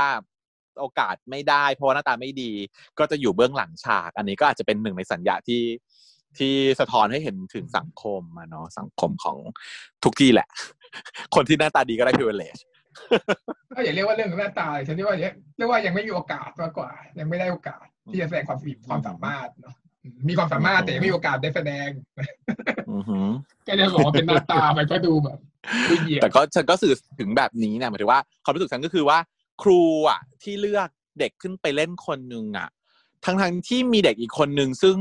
[0.79, 2.51] โอกาสไม่ได้ เพราะว่าหน้าตาไม่ดี
[2.99, 5.63] ก็จะอยู่เบื้องหลังฉาก อันนี้ก็อาจจะเป็นหนึ่งในสัญญาที่
[6.37, 9.37] ที่สะท้อนให้เห็นถึงสังคมอะเนาะสังคมของ
[10.03, 10.47] ทุกที่แหละ
[11.35, 12.61] คนที่หน้าตาดีก็ได้ privilege
[13.75, 15.17] ก็อย่าเรียกว่าเรื่องหน้าตาฉันเรียกว่า
[15.57, 19.75] เรียกว่ายังไม่มีโอกาสมากกว่า ยังไม่ได้โอกาสที่จะแสดงความสความสามารถเนาะ
[20.27, 21.89] มีความสามารถแต่ยังไม่มีโอกาสได้แสดง
[22.91, 23.27] อือหือ
[23.67, 25.39] ก็จะบอกว่าเป็นหน้าตามันก็ดูแบบ
[25.89, 29.17] ดูเหยียดแต่ก็ฉันก็สื่อถึงแบบนี้เนี่ยหมายถึงว่าความรู้สึกฉันก็คือว่า
[29.61, 30.89] ครูอะ ที่เลือก
[31.19, 32.69] เด็กขึ้นไปเล่นคนหนึ่งอะ
[33.25, 34.97] ทั้งทั้งๆที่มีเด็กอีกคนหนึ่งซึ่ง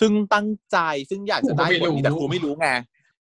[0.00, 0.78] ซึ่งตั้งใจ
[1.10, 2.68] ซึ่งอยากจะได้บทนี้แต่ครูไม่รู้ไง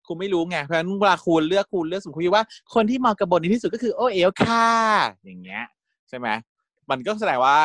[0.06, 2.44] ครูไม่รู้ไงเพราะฉะนั้นเวลาครูเลือกครูเลือกสมมติว่า
[2.74, 4.68] คนที่เหมาะกับบทนี้ที่สุดก็คือโอเอ๋วค่ะ
[5.24, 5.64] อย่างเงี้ย
[6.08, 6.28] ใช่ไหม
[6.90, 7.58] มันก็แสดงว่า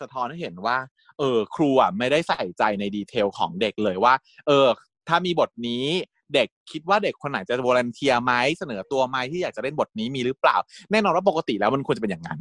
[0.00, 0.76] สะท้อนให้เห็นว่า
[1.18, 4.14] เออ ครูอะไม่ได้ใส่ใจใน detail ของเด็กเลยว่า
[4.46, 4.66] เออ
[5.08, 5.86] ถ้ามีบทนี้
[6.34, 10.56] เด็กคิดว่าเด็กคนไหนจะ volunteer ไหมเสนอตัวไหมที่อยากจะเล่นบทนี้มีหรือเปล่า
[10.92, 12.40] แน่นอนว่าปกติแล้วมันควรจะเป็นอย่างนั้น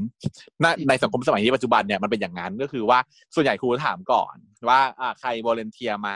[0.61, 2.99] ในในสังคมสมัยนี้ปัจจุบันเนี่ยมันเป็นอย่างนั้นก็คือว่า
[3.35, 4.35] ส่วนใหญ่ครูถามก่อน
[4.69, 6.09] ว่าอ่าใคร volunteer ไหม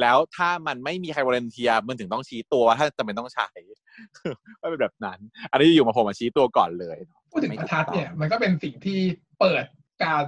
[0.00, 3.48] แล้วถ้ามันไม่มีใคร volunteer มันถึงต้องชี้ตัวว่าถ้าจำเป็นต้องใช้
[4.60, 5.18] ว่าเป็นแบบนั้น
[5.50, 6.98] อันนี้อยู่มาผมมาชี้ตัวก่อนเลย
[7.32, 8.98] พูดถึงประทัดเนี่ยมันก็เป็นสิ่งที่
[9.40, 9.64] เปิด
[10.04, 10.26] การ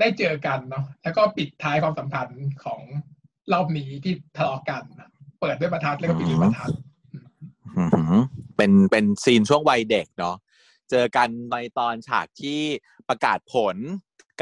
[0.00, 2.80] ได้เจอกันเนาะแล้วก็ปิดท้ายความสัมพันธ์ของ
[3.52, 6.70] รอบนี้ที่ทะเลาะกันนะ เปิดด้วยประทัดแล้วก็ปิดด้วยประทัด
[7.78, 8.12] อือหือ
[8.56, 10.36] เป็นเป็น scene ช่วงวัยเด็กเนาะ
[10.90, 12.60] เจอกันในตอนฉากที่
[13.08, 13.76] ประกาศผล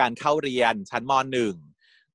[0.01, 1.55] การเข้าเรียนชั้นมหนึ่ง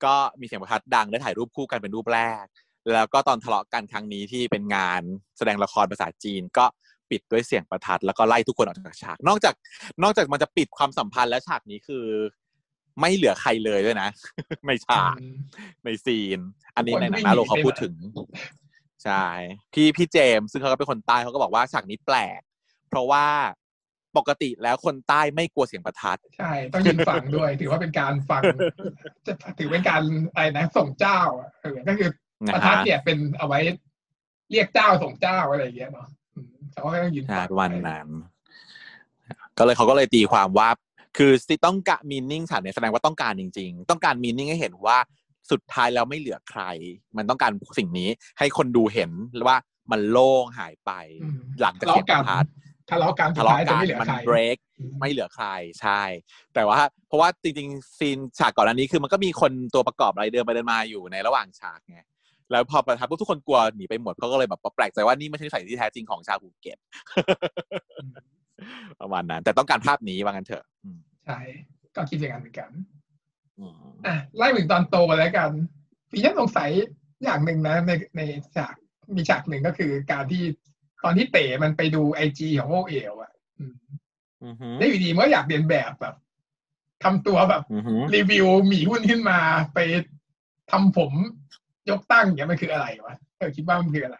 [0.06, 2.46] ก็มีเสียงประทัดดังได้ถ่ายรูปคู่กันเป็นรูปแรก
[2.93, 5.02] แล้วก็ตอนทะเลาะกันครั้งนี้ที่เป็นงาน
[5.38, 6.65] แสดงละครภาษาจีนก็
[7.10, 9.54] ปิดด้วยเสียงประทัดแล้วก็ไล่ทุกคนออกจากฉาก นอกจาก
[10.04, 12.06] นอกจากมันจะปิดความสัมพันธ์แล้วฉากนี้คือ
[13.00, 14.10] ไม่เหลือใครเลยด้วยนะ
[14.67, 15.15] ในฉาก
[15.86, 16.39] ในซีน
[16.76, 17.93] อันนี้ในหนังนาโลเขาพูดถึง
[19.04, 19.26] ใช่
[19.74, 22.42] พี่พี่เจมส์ซึ่งเขาก็เป็นคนใต้เขาก็บอกว่าฉากนี้แปลก
[22.89, 23.26] เพราะว่า
[24.18, 28.42] ปกติแล้วคนใต้ไม่กลัวเสียงประทัด ใช่ ต้องยืนฟังด้วย ถือว่าเป็นการฟัง
[29.26, 30.02] จะถือเป็นการ
[30.34, 32.10] อะไรนะส่งเจ้าอะเออก็คือ
[32.54, 33.60] ประทัดเนี่ยเป็นเอาไว้
[34.52, 38.08] เรียกเจ้าส่งเจ้าอะไรอย่างเงี้ยเนาะอืมแต่ว่าก็ต้องยืนใช่ฟังวันนั้น
[39.58, 40.70] ก็เลยเขาก็เลยตีความว่า
[41.18, 44.98] คือสิต้องการมีนิ่งฉากเนี่ยแสดงว่าต้องการจริง ๆ ต้องการมีนิ่งให้เห็นว่า
[45.51, 46.62] สุดท้ายแล้วไม่เหลือใคร
[47.17, 49.12] มันต้องการสิ่งนี้ให้คนดูเห็น
[49.47, 49.58] ว่า
[49.91, 50.91] มันโล่งหายไป
[51.23, 52.45] อืมหลังจากทะเสียเลาะงปกันระทัด
[52.89, 54.58] ทะเลาะกันสุทะดเลาะท้ายกัจะนไม่เหลือมันใครเบรก
[54.99, 55.47] ไม่เหลือใคร
[55.82, 56.01] ใช่
[56.53, 61.99] แต่ว่า เพราะว่าจริงๆซีนฉากก่อนอันนี้คือมันก็มีคนตัวประกอบอะไรเดินไปเดินมาอยู่ในระหว่างฉากไง
[62.51, 66.77] แล้วพอประทับปุ๊บทุกคนกลัวหนีไปหมดเขาก็เลยแบบแปลกใจว่านี่ไม่ใช่นิสัยที่แท้จริงของชาวภูเก็ต
[69.01, 71.39] ประมาณนั้น แต่ต้องการภาพนี้ว่างั้นเถอะอืมใช่
[71.95, 72.69] ก็คิดอย่างนั้นเหมือนกัน
[73.63, 75.49] อืมอะไล่ถึงตอนโตแล้วกัน
[76.12, 76.69] พี่ฉันสงสัย
[77.23, 78.21] อย่างหนึ่งนะในใน
[78.56, 78.76] ฉาก
[79.15, 80.43] มีฉากหนึ่งก็คือการที่
[81.04, 83.76] ตอนที่เต๋มันไปดูไอจีของโอเอ๋วอะอืม
[84.43, 86.15] อือหือแล้วอยู่ดีมันก็อยากเรียนแบบแบบ
[87.04, 89.39] ทำตัวแบบอือหือรีวิวหมีหุ้นขึ้นมา
[89.73, 89.80] ไป
[90.71, 91.12] ทำผม
[91.89, 94.17] ยกตั้งอย่างเงี้ยมันคืออะไรวะเออคิดว่ามันคืออะไร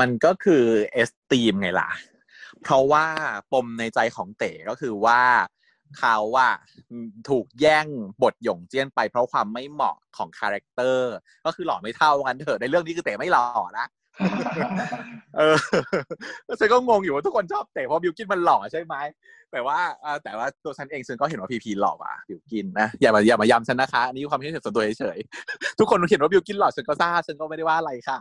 [0.00, 1.90] มันก็คือเอสตีมไงล่ะ
[2.62, 3.06] เพราะว่า
[3.52, 5.20] ปมในใจของเต๋ก็คือว่า
[5.98, 6.48] เขาว่า
[7.28, 7.86] ถูกแย่ง
[8.22, 11.14] บทหยงเจี้ยนไปเพราะความไม่เหมาะของคาแรคเตอร์
[11.46, 13.44] ก็คือหล่อไม่เท่ากันเถอะในเรื่องนี้คือเต๋ไม่หล่อ
[13.78, 13.86] นะ
[15.36, 15.56] เออ
[16.60, 18.94] ฉันก็งงอยู่ว่าทุกคนชอบเตะเพราะบิวกินมันหล่อใช่ไหม
[19.52, 28.18] แต่ว่าเอ่อแต่ว่าตัวฉันเองฉันก็เห็นว่าพีพีหล่อกว่าบิวกินนะอย่ามาอย่ามาย้ำฉันนะคะอันนี่ความคิดเห็นส่วนตัวเฉยๆทุกคนเห็นว่าบิวกินหล่อฉันก็ทราบฉันก็ไม่ได้ว่าอะไรค่ะ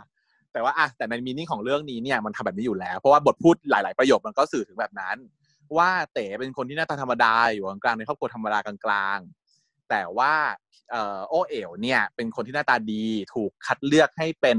[0.53, 5.17] แต่ว่าอะแต่ในมีนิ่งของเรื่องนี้เนี่ยมันทำแบบนี้อยู่แล้ว เพราะว่าบทพูดหลาย ๆประโยคมันก็สื่อถึงแบบนั้น
[5.77, 10.33] ว่าเต๋เป็นคนที่หน้าตาธรรมดาอยู่กลางๆในครอบครัวธรรมดากลางๆ แต่ว่า
[11.29, 14.57] โอเอ๋วเนี่ยเป็นคนที่หน้าตาดีถูกคัดเลือกให้เป็น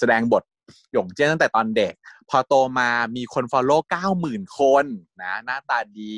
[0.00, 0.44] แสดงบท
[0.92, 1.94] หยงเจี้ยนตั้งแต่ตอนเด็ก
[2.30, 4.84] พอโตมามีคนฟอลโล่เก้าหมื่นคน
[5.22, 6.14] นะหน้าตาดี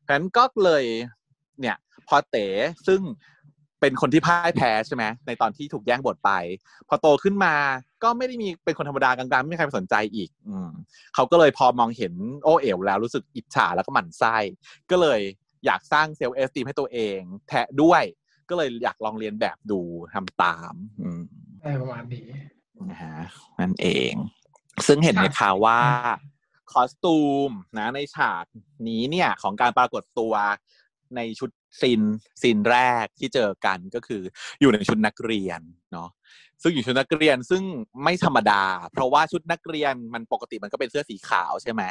[0.00, 0.84] เพราะฉะนั้นก็เลย
[1.60, 1.76] เนี่ย
[2.08, 2.46] พอเต๋
[2.86, 3.00] ซึ่ง
[3.80, 6.30] เป็นคนที่พ่ายแพ้ใช่ไหมในตอนที่ถูกแย่งบทไป
[6.88, 7.54] พอโตขึ้นมา
[8.02, 10.70] ก็ไม่ได้มีเป็นคนธรรมดากลางๆ ไม่มีใครไปสนใจอีก อืม
[11.14, 14.36] เขาก็เลยพอมองเห็นโอเอ๋วแล้วรู้สึกอิจฉาแล้วก็หมั่นไส้
[14.90, 15.20] ก็เลย
[15.66, 18.02] อยากสร้าง self-esteem ให้ตัวเอง แทะด้วย
[18.48, 19.80] ก็เลยอยากลองเลียนแบบดู
[20.14, 21.20] ทำตาม อืม
[21.60, 22.26] ได้ประมาณนี้
[22.90, 23.16] นะฮะ
[23.60, 24.12] นั่นเอง
[24.86, 25.80] ซึ่งเห็นไหมคะว่า
[26.72, 28.44] costume นะในฉาก
[28.88, 30.34] นี้เนี่ย ของการปรากฏตัว
[31.16, 32.02] ในชุด ซิน
[32.42, 34.22] ซินแรกที่เจอกันก็คือ
[34.60, 35.60] อยู่ในชุดนักเรียน
[35.92, 36.08] เนาะ
[36.62, 37.62] ซึ่งอยู่ชุดนักเรียนซึ่ง
[38.04, 38.62] ไม่ธรรมดา
[38.92, 41.82] เพราะว่าชุดนักเรียนมันปกติมันก็เป็นเสื้อสีขาวใช่ไหม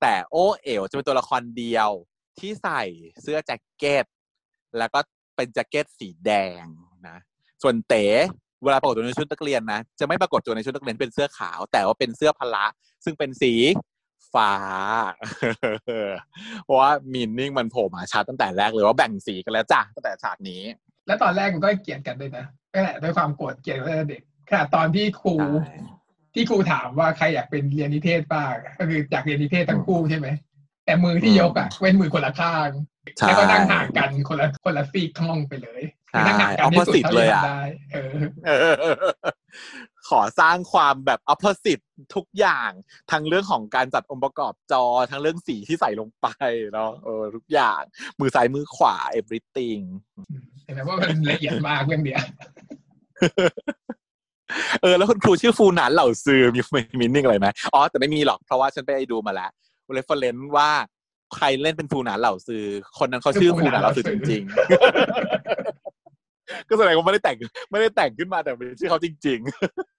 [0.00, 1.90] แต่โอเอ๋วจะเป็นตัวละครเดียว
[2.38, 2.82] ที่ใส่
[3.22, 4.06] เสื้อแจ็คเก็ต
[4.78, 5.00] แล้วก็
[5.36, 6.30] เป็นแจ็คเก็ตสีแด
[6.62, 6.64] ง
[7.08, 7.16] นะ
[7.62, 8.06] ส่วนเต๋
[8.64, 12.64] เวลาปรากฏตัวในชุดนักเรียนนะจะไม่ปรากฏตัวในชุดนักเรียนเป็นเสื้อขาว แต่ว่าเป็นเสื้อพละ
[13.04, 13.52] ซึ่งเป็นสี
[14.34, 14.52] ฟ้า
[16.64, 20.62] เพราะว่ามีนิ่งมันโผล่มาชัดตั้งแต่แรกเลยว่าแบ่งสีกันแล้วจ้ะตั้งแต่ฉากนี้
[21.06, 25.76] แล้วตอนแรกมันก็เกลียดกันด้วยนะก็แหละด้วยความโกรธเกลียดกันตั้งแต่เด็กขนาดตอนที่ครูใช่
[26.34, 30.28] ที่ครูถามว่าใครอยากเป็นเรียนนิเทศบ้างก็คืออยากเรียนนิเทศทั้งคู่ใช่ไหม
[30.84, 32.68] แต่มือที่ยกอะเว้นมือคนละข้าง
[33.18, 38.12] ใช่แล้วก็นั่งห่างกันคนละคนละซีกห้องไปเลยใช่นั่งห่างกันที่สุด opposite เท่าเลยที่อะทำได้เออ
[39.91, 41.82] เออขอสร้างความแบบ opposite
[42.14, 42.70] ทุกอย่าง
[43.10, 46.26] ทั้งเรื่องของการจัดองค์ประกอบจอ ทั้งเรื่องสีที่ใส่ลงไป
[46.72, 47.80] เนาะเออทุกอย่าง
[48.20, 49.82] มือซ้ายมือขวา everything
[50.64, 52.22] เห็นไหมว่ามันละเอียดมากเรื่องเนี้ย
[54.82, 56.60] เออแล้วคุณครูชื่อฟูหนานเหล่าซือมี
[57.00, 59.50] meaning อะไรไหมอ๋อแต่ไม่มีหรอกเพราะว่าฉันไปดูมาแล้ว
[59.94, 60.70] reference ว่า
[61.34, 62.64] ใครเล่นเป็นฟูหนานเหล่าซือ
[62.98, 65.71] คนนั้นเขาชื่อฟูหนานเหล่าซือจริงๆ
[66.68, 67.36] ก็แสดงว่าไม่ได้แต่ง
[67.70, 69.38] ไม่ได้แต่งขึ้นมาแต่เป็นชื่อเขาจริง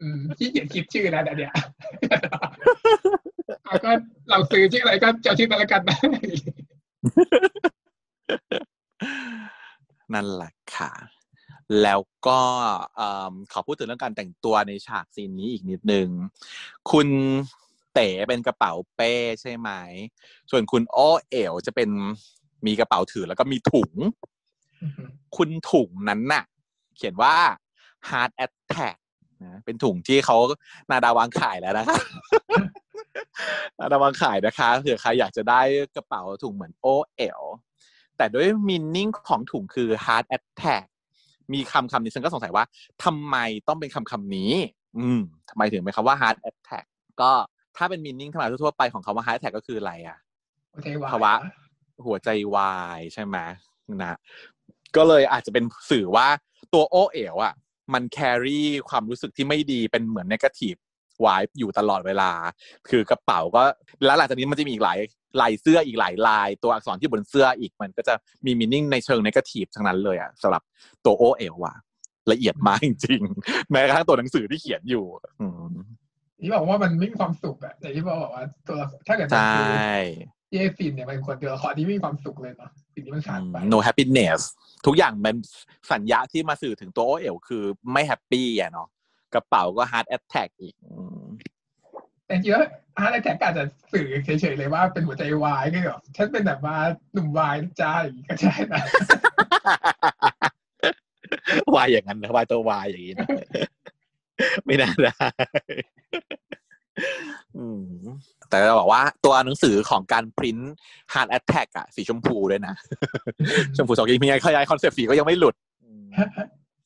[0.01, 1.51] อืมขี้เกียจคิดชื่อแล้วเดี๋ยว
[3.65, 3.89] เอาก็
[4.29, 6.03] เราซื้อชื่ออะไรก็จะเอาชื่อนั้นละกันนะๆ
[10.13, 10.91] นั่นแหละค่ะ
[11.81, 12.39] แล้วก็
[12.95, 16.07] เอิ่มขอพูดถึงเรื่องการแต่งตัวในฉากซีนนี้อีกนิดนึง
[16.91, 17.07] คุณ
[17.93, 19.69] เต๋เป็นกระเป๋าเป้ใช่ไหม
[20.51, 20.97] ส่วนคุณโอ
[21.29, 21.89] เอ๋วจะเป็น
[22.65, 23.91] มีกระเป๋าถือแล้วก็มีถุง
[25.37, 26.43] คุณถุงนั้นน่ะ
[26.97, 27.35] เขียนว่า
[28.09, 28.97] hard attack
[29.43, 30.37] นะเป็นถุงที่เขา
[30.91, 31.99] นาดาวางขายแล้วนะคะ
[33.79, 35.61] นาดาวางขายนะคะเผื่อใครอยากจะได้
[35.95, 37.41] กระเป๋าถุงเหมือนโอเอล
[38.17, 40.85] แต่ด้วยมินนิ่งของถุงคือ hard attack
[41.53, 42.63] มีคำคำนี้ฉันก็สงสัยว่า
[43.03, 43.35] ทำไม
[43.67, 44.51] ต้องเป็นคำคำนี้
[44.99, 46.85] อืมทำไมถึงเป็นคำว่า hard attack
[47.21, 47.31] ก็
[47.77, 50.17] ถ้าเป็นมินนิ่งธรรมดาทั่วๆไปของคำว่า hard attack ก็คืออะไรอะ
[50.71, 51.33] โอเควาภาวะ
[52.05, 53.37] หัวใจวายใช่ไหม
[54.01, 54.17] นะ
[54.97, 56.27] ก็เลยอาจจะเป็นสื่อว่า
[56.73, 57.53] ตัวโอเอ๋วอะ
[57.93, 60.75] มันแครี่ความรู้สึกที่ไม่ดีเป็นเหมือนนกาทีฟ
[61.25, 62.31] วายอยู่ตลอดเวลา
[62.89, 63.63] คือกระเป๋าก็
[64.05, 64.99] แล้วหลังจากนี้มันจะมีอีกหลาย
[65.41, 68.13] ลายเสื้ออีกหลายลาย ตัวอักษรที่บนเสื้ออีกมันก็จะ
[68.45, 70.63] มีมินิ่งในเชิงนกาทีฟทั้งนั้นเลยอะสำหรับ
[71.05, 71.75] ตัวโอเอ๋วอะ
[72.31, 75.05] ละเอียดมากจริงๆแม้กระทั่งตัวหนังสือที่เขียนอยู่
[75.41, 75.73] อืม
[76.41, 79.39] ที่บอกว่ามันไม่มีความสุขอะแต่ที่บอกว่าตัวละถ้าเกิดใช
[80.53, 84.41] มัน่คือเยฟินเนี่ยมันควรตัวละครที่ไม่มีความสุขเลยเนาะสิ่งที่มันขาดไป no happiness
[84.85, 85.35] ทุกอย่างมัน
[85.91, 88.87] สัญญาที่มาสื่อถึงตัวโอเอ๋วคือไม่แฮปปี้อะเนาะ
[89.33, 91.23] กระเป๋าก็ heart attack อีกอืม
[92.25, 92.61] แต่จริงๆแล้ว
[92.99, 93.63] ฮาร์ดแท็กอาจจะ
[93.93, 96.75] สื่อเฉยๆเลยว่าเป็นหัวใจวายก็แบบฉันเป็นแบบว่า
[97.13, 98.81] หนุ่มวายนะจ้าอย่างนี้ก็ใช่นะ
[101.75, 103.27] วายอย่างนั้นนะวายตัววายอย่างนี้นะ
[104.65, 105.29] ไม่น่าได้อื
[105.89, 105.92] ม
[108.49, 110.71] แต่เราบอกว่าตัวหนังสือของการพิมพ์
[111.13, 112.75] Heart Attack อะสีชมพูด้วยนะ
[113.75, 115.55] ชมพูสองกีมีไงขยายคอนเซปต์สีก็ยังไม่หลุด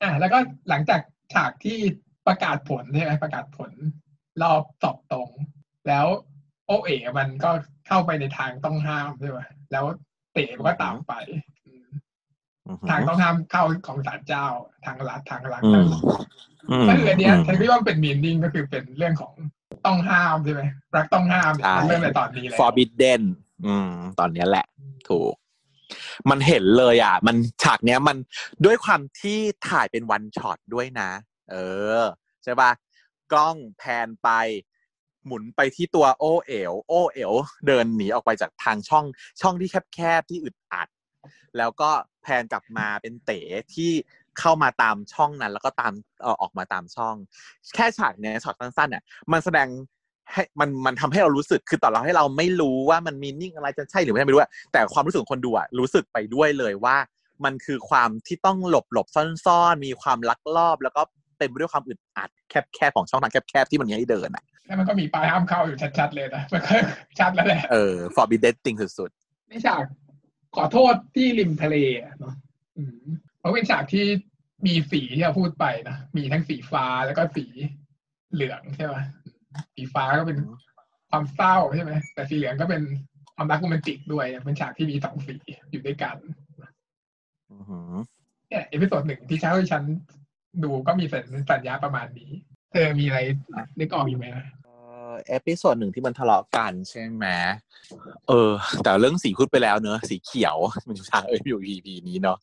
[0.01, 0.37] อะแล้วก็
[0.69, 1.01] หลังจาก
[1.33, 1.77] ฉากที่
[2.27, 3.71] ประกาศผลใช่ไหมประกาศผล
[4.41, 5.29] รอบสอบตรง
[5.87, 6.05] แล้ว
[6.67, 7.51] โอเอ๋มันก็
[7.87, 9.39] เข้าไปในทางต้องห้ามใช่ไหม
[9.71, 9.85] แล้ว
[10.33, 11.13] เต๋มันก็ตามไป
[11.65, 11.87] อืม
[12.89, 14.45] ทางต้องห้ามเข้าของศาลเจ้า
[14.85, 19.33] ทางลัดทางลัดอืมก็คืออันเนี้ยฉันคิดว่ามันเป็นมีนิ่งก็คือเป็นเรื่องของ
[19.85, 20.61] ต้องห้ามใช่ไหม
[20.95, 23.21] รักต้องห้ามเนี่ยใช่มันเริ่มในตอนนี้แล้ว forbidden
[23.65, 24.65] อืม ตอนเนี้ยแหละ
[25.09, 25.33] ถูก
[26.29, 28.17] มันเห็นเลยอะ มันฉากเนี้ยมัน
[28.65, 31.09] ด้วยความที่ถ่ายเป็นวันช็อตด้วยนะ
[31.51, 31.55] เอ
[31.99, 32.01] อ
[32.43, 32.71] ใช่ปะ
[33.31, 34.29] กล้องแพนไป
[35.25, 37.33] หมุนไปที่ตัวโอเอ๋วโอเอ๋ว
[37.67, 39.05] เดินหนีออกไปจากทางช่อง
[39.41, 40.87] ช่องที่แคบๆที่อึดอัด
[41.57, 41.89] แล้วก็
[42.21, 43.39] แพนกลับมาเป็นเต๋
[43.73, 43.91] ที่
[44.39, 47.15] เข้ามาตามช่องนั้น แล้วก็ตามเออออกมาตามช่อง
[47.75, 49.67] แค่ฉากเนี้ยช็อตสั้นๆเนี่ยมันแสดง
[50.31, 56.97] ให้มันมันทำให้เรารู้สึกคือต่อเราให้เราไม่รู้ว่ามันมีนิ่งอะไรจะใช่หรือไม่ใช่ไม่รู้อะแต่ความรู้สึกของคนดูอะรู้สึกไปด้วยเลยว่า
[57.45, 59.07] มันคือความที่ต้องหลบหลบ
[59.45, 61.01] ซ่อนๆมีความลักลอบ แล้วก็
[61.37, 66.75] เต็มไปด้วยความอึดอัดแคบๆของช่องทางแคบๆที่มันมีให้เดินอะแล้วมันก็มีป้ายห้ามเข้าอยู่ชัดๆเลยนะมันก็
[67.19, 69.09] ชัดแล้วแหละเออ forbidden thing สุด
[69.49, 69.83] ในฉาก
[70.55, 72.33] ขอโทษที่ริมทะเลอะเนาะ
[72.77, 72.83] อื
[73.47, 74.05] มเพราะเป็นฉากที่
[74.65, 77.45] มีสีที่เราพูดไปนะ มีทั้งสีฟ้าแล้วก็สี
[78.33, 78.95] เหลืองใช่ไหม
[79.75, 80.37] สีฟ้าก็เป็น
[81.09, 82.81] ความเศร้าใช่ไหมแต่สีเหลืองก็เป็น
[83.35, 85.35] ความรักโรแมนติกด้วย เป็นฉากที่มีสองสี
[85.71, 87.91] อยู่ด้วยกันๆอือหือ
[88.49, 89.83] เนี่ย episode หนึ่งที่เช้าที่ฉัน
[90.63, 92.31] ดูก็มีสัญสัญญะประมาณนี้
[92.71, 93.19] เธอมีอะไร
[93.79, 94.75] นึกออกอยู่ไหมนะเอ่
[95.09, 97.25] อ episode หนึ่งที่มันทะเลาะกันใช่ไหม
[98.27, 98.51] เออ
[98.83, 100.57] แต่เรื่องสีพูดไปแล้วเนอะสีเขียว
[100.87, 102.37] มันอยู่ทางเอ้ยอยู่ EP นี้เนาะ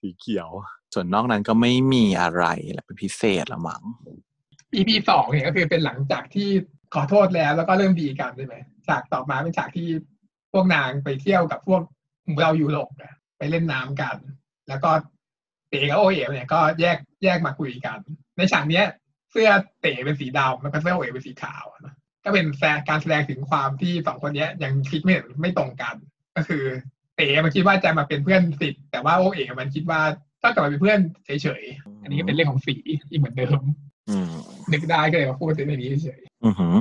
[0.00, 0.48] สีเขียว
[0.94, 2.44] ส่วนนอกนั้นก็ไม่มีอะไร
[2.84, 3.82] เป็นพิเศษละมั้ง
[4.74, 6.48] EP สองเนี่ยก็คือเป็นหลังจากที่
[6.94, 8.56] ขอโทษแล้วแล้วก็เริ่มดีกันใช่ไหม
[8.86, 9.88] ฉากต่อมาเป็นฉากที่
[10.52, 11.82] พวกนางไปเที่ยวกับพวก
[12.40, 14.16] เรายูโรปอะไปเล่นน้ำกัน
[14.68, 14.90] แล้วก็
[15.68, 17.98] เต๋กับโอเอ๋เนี่ยก็แยกแยกมาคุยกัน
[18.36, 18.84] ในฉากเนี้ย
[19.30, 19.48] เสื้อ
[19.80, 25.94] เต๋เป็นสีดำแล้วก็เสื้อโอเอ๋เป็นสีขาวนะก็เป็นแสดงการแสดงถึงความที่สองคนนี้ยยังคิดไม่ไม่ตรงกัน
[26.36, 26.64] ก็คือ
[27.16, 30.00] เต๋มันคิดว่าจะมาเป็นเพื่อนสิทธิ์แต่ว่าโอเอ๋มันคิดว่า
[30.42, 32.74] ต้องกลับมาเป็นเพื่อนเฉยๆอันนี้ก็เป็นเรื่องของสี
[33.10, 33.60] อีกเหมือนเดิม
[34.10, 34.30] อืม
[34.72, 36.74] นึกได้ก็เลยมาพูดในนี้เฉยอือหือ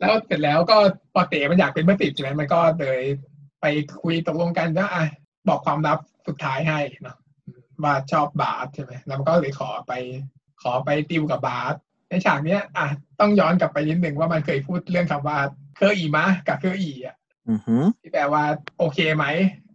[0.00, 0.76] แล้วเสร็จแล้วก็
[1.14, 3.02] พอเต๋มันอยากเป็นเพื่อนสิทธิ์ใช่ไหมมันก็เลย
[3.60, 3.66] ไป
[4.02, 5.04] คุยตกลงกันว่าอะ
[5.48, 7.16] บอกความลับสุดท้ายให้เนาะ
[7.82, 9.92] ว่าชอบบาสใช่ไหมแล้วมันก็เลยขอไป
[10.62, 11.74] ขอไปติวกับบาส
[12.08, 12.86] ในฉากเนี้ย อะ
[13.20, 15.38] ต้องย้อนกลับไปนิดหนึ่งว่ามันเคยพูดเรื่องคำว่า
[15.76, 17.16] เคออีมะกับเคออีอะ
[17.50, 18.44] อือหือที่แปลว่า
[18.78, 19.24] โอเคไหม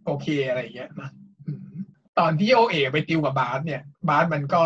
[0.06, 1.10] โอเคอะไรอย่างเงี้ยนะ
[1.46, 1.58] อืม
[2.18, 4.60] ตอนที่โอเอไปติวกับบาสเนี่ยบาสมันก็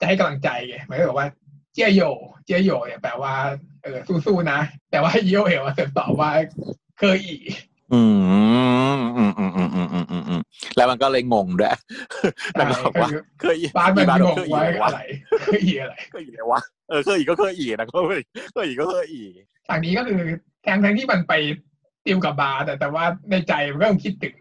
[0.00, 1.28] จะให้กำลังใจไงมันก็บอกว่า
[1.72, 2.02] เจียโย
[2.44, 3.34] เจียโยเนี่ยแปลว่า
[3.82, 4.58] เออสู้ๆนะ
[4.90, 6.30] แต่ว่าอีโอเอมาเสริมตอบว่า
[6.98, 7.36] เคออี
[7.92, 8.02] อื
[8.96, 10.40] มอืมอืมอืมอืมอืมอืมอืม
[10.76, 11.70] แล้วมันก็เลยงงด้วย
[12.54, 15.02] แล้วก็บอกว่าคือเคยอีบาสมันบาสงบอกงเคยอีว่าเลยวะอะไร
[15.42, 19.24] เคออีอะไรเคยอีเลยวะเออเคยอีก็เคยอีนะก็เคยเคยอีก็เคยอี
[19.68, 20.20] ฉากนี้ก็คือ
[20.62, 21.32] แทนทั้งที่มันไป
[22.06, 24.36] ติวกับบาสแต่แต่ว่าในใจมันก็ยังคิดถึง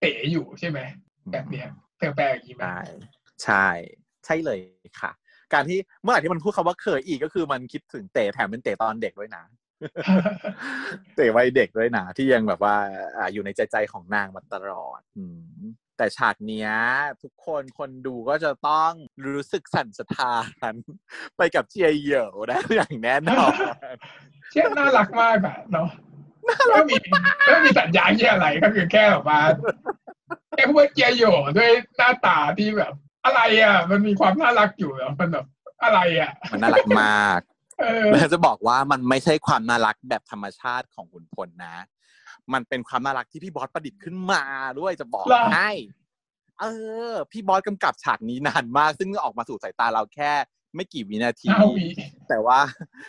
[0.00, 0.78] เต๋อยู่ใช่ไหม
[1.32, 2.78] แบบเนี้ยเธอแปลอย่างนี้ไหมใช่
[3.44, 3.66] ใช่
[4.24, 4.58] ใช่เลย
[5.00, 5.12] ค่ะ
[5.52, 9.44] การที่เมื่อไหร่ที่มันพูดคำว่าเคยอีกก็คือมันคิดถึงเตะแถมเป็นเตะตอนเด็กด้วยนะ
[11.16, 12.76] เตะวัยเด็กด้วยนะที่ยังแบบว่า
[13.16, 15.24] อ่าอยู่ในใจใจของนางมาตลอด อื
[15.58, 15.62] ม
[15.96, 16.70] แต่ฉากเนี้ย
[17.22, 18.92] ทุกคนคนดูก็จะต้อง
[19.26, 20.36] รู้สึกสั่นสะท้า
[20.72, 20.74] น
[21.36, 23.54] ไปกับเจียเหยวนะอย่างแน่นอน
[24.50, 25.88] เชี่ยน่ารักมากอะเนาะ
[26.70, 26.96] ไม่มี
[27.46, 29.40] ไม่มีสัญญาณที่อะไรก็คือแค่แบบว่า
[30.56, 31.24] แค่พูดว่าเจียโย
[31.58, 32.92] ด้วยหน้าตาที่แบบ
[33.24, 35.46] อะไรอะ มันมีความน่ารักอยู่แล้วมันแบบ
[35.84, 37.40] อะไรอะ มันน่ารักมาก
[37.80, 41.76] เออแล้วจะบอกว่ามันไม่ใช่ความน่ารักแบบธรรมชาติของขุนพลนะ
[42.52, 44.42] มันเป็นความน่ารักที่พี่บอสประดิษฐ์ขึ้นมา
[44.80, 45.70] ด้วยจะบอกเหรอให้
[46.60, 46.64] เอ
[47.10, 50.32] อ พี่บอสกำกับฉากนี้นานมาก ซึ่งออกมาสู่สายตาเราแค่
[50.74, 51.86] ไม่กี่วินาทีห้าวิ
[52.28, 52.58] แต่ว่า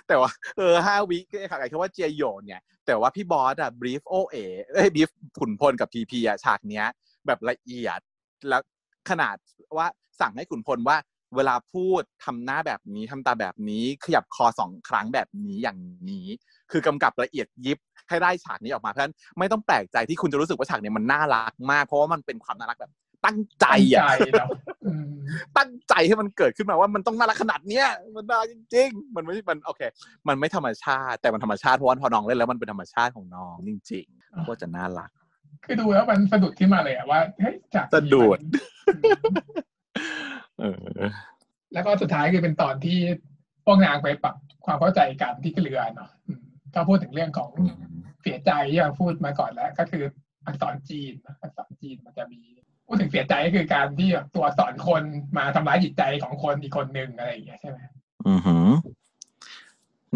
[0.07, 4.37] แต่ว่า เออห้าวิก็ค่ะไอ้คำว่าเจียโยนเนี่ย แต่ว่าพี่บอสอะบรีฟโอเอ
[4.73, 6.85] เอ้ยบรีฟขุนพลกับพีพีอะฉากเนี้ย
[7.27, 7.99] แบบละเอียด
[8.49, 8.61] แล้ว
[9.09, 9.35] ขนาด
[9.77, 9.87] ว่า
[10.21, 10.97] สั่งให้ขุนพลว่า
[11.35, 16.27] เวลาพูดทำหน้าแบบนี้ทำตาแบบนี้ ขยับคอสองครั้งแบบนี้อย่างนี้
[16.71, 17.77] คือกำกับละเอียดยิบ
[18.09, 22.91] ให้ได้ฉากนี้ออกมาเพราะฉะนั้นไม่ต้องแปลกใจที่คุณจะรู้สึกว่าฉากเนี้ยมันน่ารักมาก เพราะว่ามันเป็นความน่ารักแบบ
[23.25, 24.49] ตั้งใจตั้งอะใจเนาะ
[24.85, 25.11] อืม
[25.57, 29.81] ตั้งใจให้มันเกิดขึ้นมาว่ามันต้องน่ารักขนาดเนี้ยมันน่ารักจริง ๆ มันไม่มันโอเค
[30.27, 35.11] มันไม่ธรรมชาติ แต่มันธรรมชาติเพราะว่าพอน้องเล่นแล้วมันเป็นธรรมชาติของน้องจริงๆก็จะน่ารัก
[35.65, 38.39] คือดูแล้วมันสะดุดขึ้นมาเลยอะว่าเฮ้ยจากสะดุด
[40.59, 40.99] เออ
[41.73, 42.99] แล้วก็สุดท้ายคือเป็นตอนที่
[43.65, 46.41] พวกนางไปปรับความเข้าใจกันที่เรือเนาะอืม
[46.75, 50.03] ก็พูดถึงเรื่องของอืมเสียใจที่เราพูดมาก่อนแล้ว ก็คือ
[50.45, 52.41] อักษรจีนอักษรจีนมันจะมี
[52.91, 55.03] พูดถึงเสียใจก็คือการที่แบบตัวสอักษรคน
[55.37, 57.79] มาทำร้ายจิตใจของคนอีกคนหนึ่งอะไรอย่างเงี้ยใช่ไหม
[58.27, 58.67] อือหือ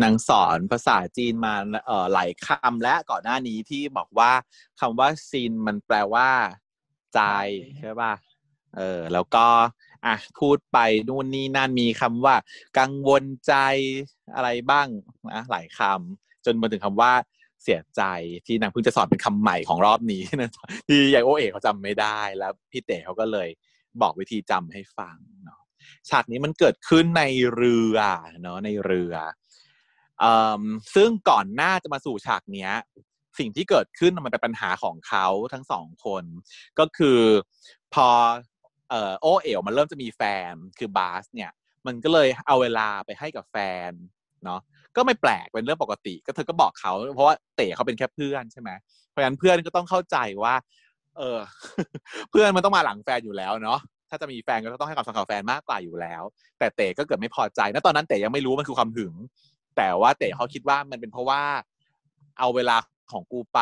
[0.04, 1.54] นางสอนภาษาจีนมา
[1.86, 4.32] เอ่อหลายคำและก่อนหน้านี้ที่บอกว่า
[4.80, 6.30] คำว่าซินมันแปลว่า
[7.16, 7.22] ใจ
[7.80, 8.14] ใช่ป่ะ
[8.78, 9.46] เออ แล้วก็
[10.06, 10.78] อะพูดไป
[11.10, 12.36] นู่นนี่นั่นมีคำว่า
[12.80, 13.54] กังวลใจ
[14.36, 14.88] อะไรบ้าง
[15.32, 17.14] นะหลายคำจนมาถึงคำว่า
[17.66, 18.02] เสียใจ
[18.46, 20.50] ที่นางเพิ่งจะสอนเป็นคำใหม่ของรอบนี้นะ
[20.88, 23.50] ที่ยายโอเอกเขาจำไม่ได้แล้วพี่เต๋เขาก็เลย
[24.02, 25.62] บอกวิธีจำให้ฟังเนาะ
[26.10, 27.24] ฉากนี้มันเกิดขึ้นใน
[27.56, 27.98] เรือ
[28.44, 29.14] เนาะในเรือ
[30.24, 30.26] อ
[30.96, 32.72] ซึ่งก่อนหน้าจะมาสู่ฉากเนี้ย
[33.40, 36.24] สิ่งที่เกิดขึ้นมันเป็นปัญหาของเขาทั้งสองคน
[36.80, 37.20] ก็คือ
[37.94, 38.08] พอ
[38.90, 41.52] เอ่อโอเอ๋มันเริ่มจะมีแฟนคือบาสเนี่ย
[41.86, 43.58] มันก็เลยเอาเวลาไปให้กับแฟ
[43.90, 43.92] น
[44.46, 44.62] เนาะ
[44.98, 48.70] ก็ไม่แปลกเป็นเรื่องปกติ ก็เธอก็บอกเขา เพราะว่าเต๋เขาเป็นแค่เพื่อนใช่ไหม
[49.10, 50.56] เพราะฉะนั้นเพื่อนก็ต้องเข้าใจว่า
[51.18, 51.40] เออ
[52.32, 53.80] เพื่อนมันต้องมาหลังแฟนอยู่แล้วเนาะ
[54.10, 56.24] ถ้าจะมีแฟนก็ต้องให้ความสำคัญแฟนมากกว่าอยู่แล้ว
[56.60, 59.14] แต่เต๋ก็เกิดไม่พอใจณตอนนั้นเต๋ยังไม่รู้มันคือความหึง
[59.78, 61.42] แต่ว่าเต๋เขาคิดว่ามันเป็นเพราะว่า
[62.40, 62.78] เอาเวลา
[63.12, 63.62] ของกูไป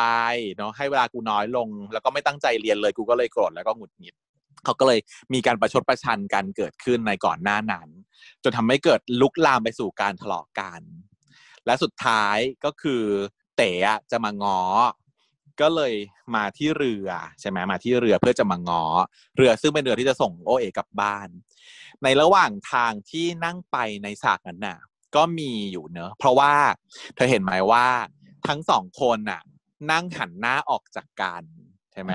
[0.56, 4.14] เนาะให้เวลากูน้อยลง แล้วก็ไม่ตั้งใจเรียนเลยกูก็เลยโกรธแล้วก็หงุดหงิด
[4.64, 5.00] เขาก็เลย
[5.32, 7.88] มีการประชดประชันกันเกิดขึ้นในก่อนหน้านั้น
[8.42, 10.82] จนทำให้เกิดลุกลามไปสู่การทะเลาะกัน
[11.66, 13.04] และสุดท้ายก็คือ
[13.56, 14.60] เต๋อะจะมาง้อ
[15.60, 15.94] ก็เลย
[16.34, 17.08] มาที่เรือ
[17.40, 18.84] ใช่ไหมมาที่เรือเพื่อจะมาง้อ
[19.36, 21.28] เรือซึ่งเป็นเรือที่จะส่งโอเอกลับบ้าน
[22.02, 24.78] ในระหว่างทางที่นั่งไปในฉากนั้นน่ะ
[25.16, 26.52] ก็มีอยู่เนอะเพราะว่า
[27.14, 27.86] เธอเห็นไหมว่า
[28.48, 29.42] ทั้งสองคนน่ะ
[29.90, 31.42] นั่งหันหน้าออกจากกัน
[31.92, 32.12] ใช่ไหม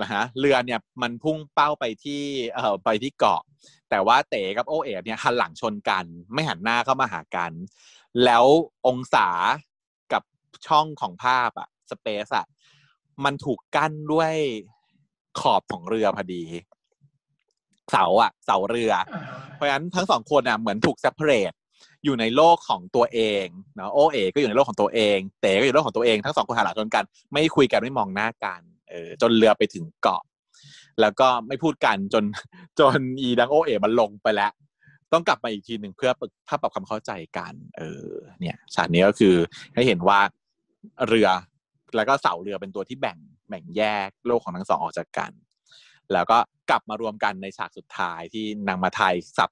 [0.00, 2.22] นะฮะเรือเนี่ยมันพุ่งเป้าไปที่
[2.54, 3.42] เอ่อไปที่เกาะ
[3.90, 7.52] แต่ว่าเต๋กับโอเอ๋เนี่ยหันหลังชนกัน ไม่หันหน้าเข้ามาหากัน
[8.24, 8.44] แล้ว
[8.86, 9.28] องศา
[10.12, 10.22] กับ
[10.66, 12.46] ช่องของภาพอะสเปซอะ
[13.24, 14.32] มันถูกกั้นด้วย
[15.40, 16.42] ขอบของเรือพอดี
[17.90, 19.04] เสาอะเสาเรืออ่า
[19.54, 21.56] เพราะฉะนั้นทั้งสองคนอะเหมือนถูก separate
[22.04, 23.46] อยู่ในโลกของตัวเอง
[23.76, 28.60] เนาะโอเอก็อยู่ในโลกของตัวเอง เต๋ก็อยู่ในโลกของตัวเองทั้งสองคนหันหลังชนกัน ไม่คุยกันไม่มองหน้ากัน
[28.90, 30.22] เออจนเรือไปถึงเกาะ
[31.00, 32.24] แล้วก็ไม่พูดกันจน
[32.80, 34.52] จนอีดังโอเอมันลงไปแล้ว
[35.12, 36.10] ต้องกลับมาอีกทีหนึ่งเพื่อ
[36.48, 38.08] ถ้าปรับความเข้าใจกันเออ
[38.40, 39.34] เนี่ยฉากนี้ก็คือ
[39.74, 40.20] ให้เห็นว่า
[41.08, 41.28] เรือ
[41.96, 45.32] แล้วก็เสาเรือเป็นตัวที่แบ่งแบ่งแยกโลกของทั้งสองออกจากกัน
[46.12, 46.38] แล้วก็
[46.70, 49.50] กลับมารวมกันในฉากสุดท้ายที่นางมาไทยสับ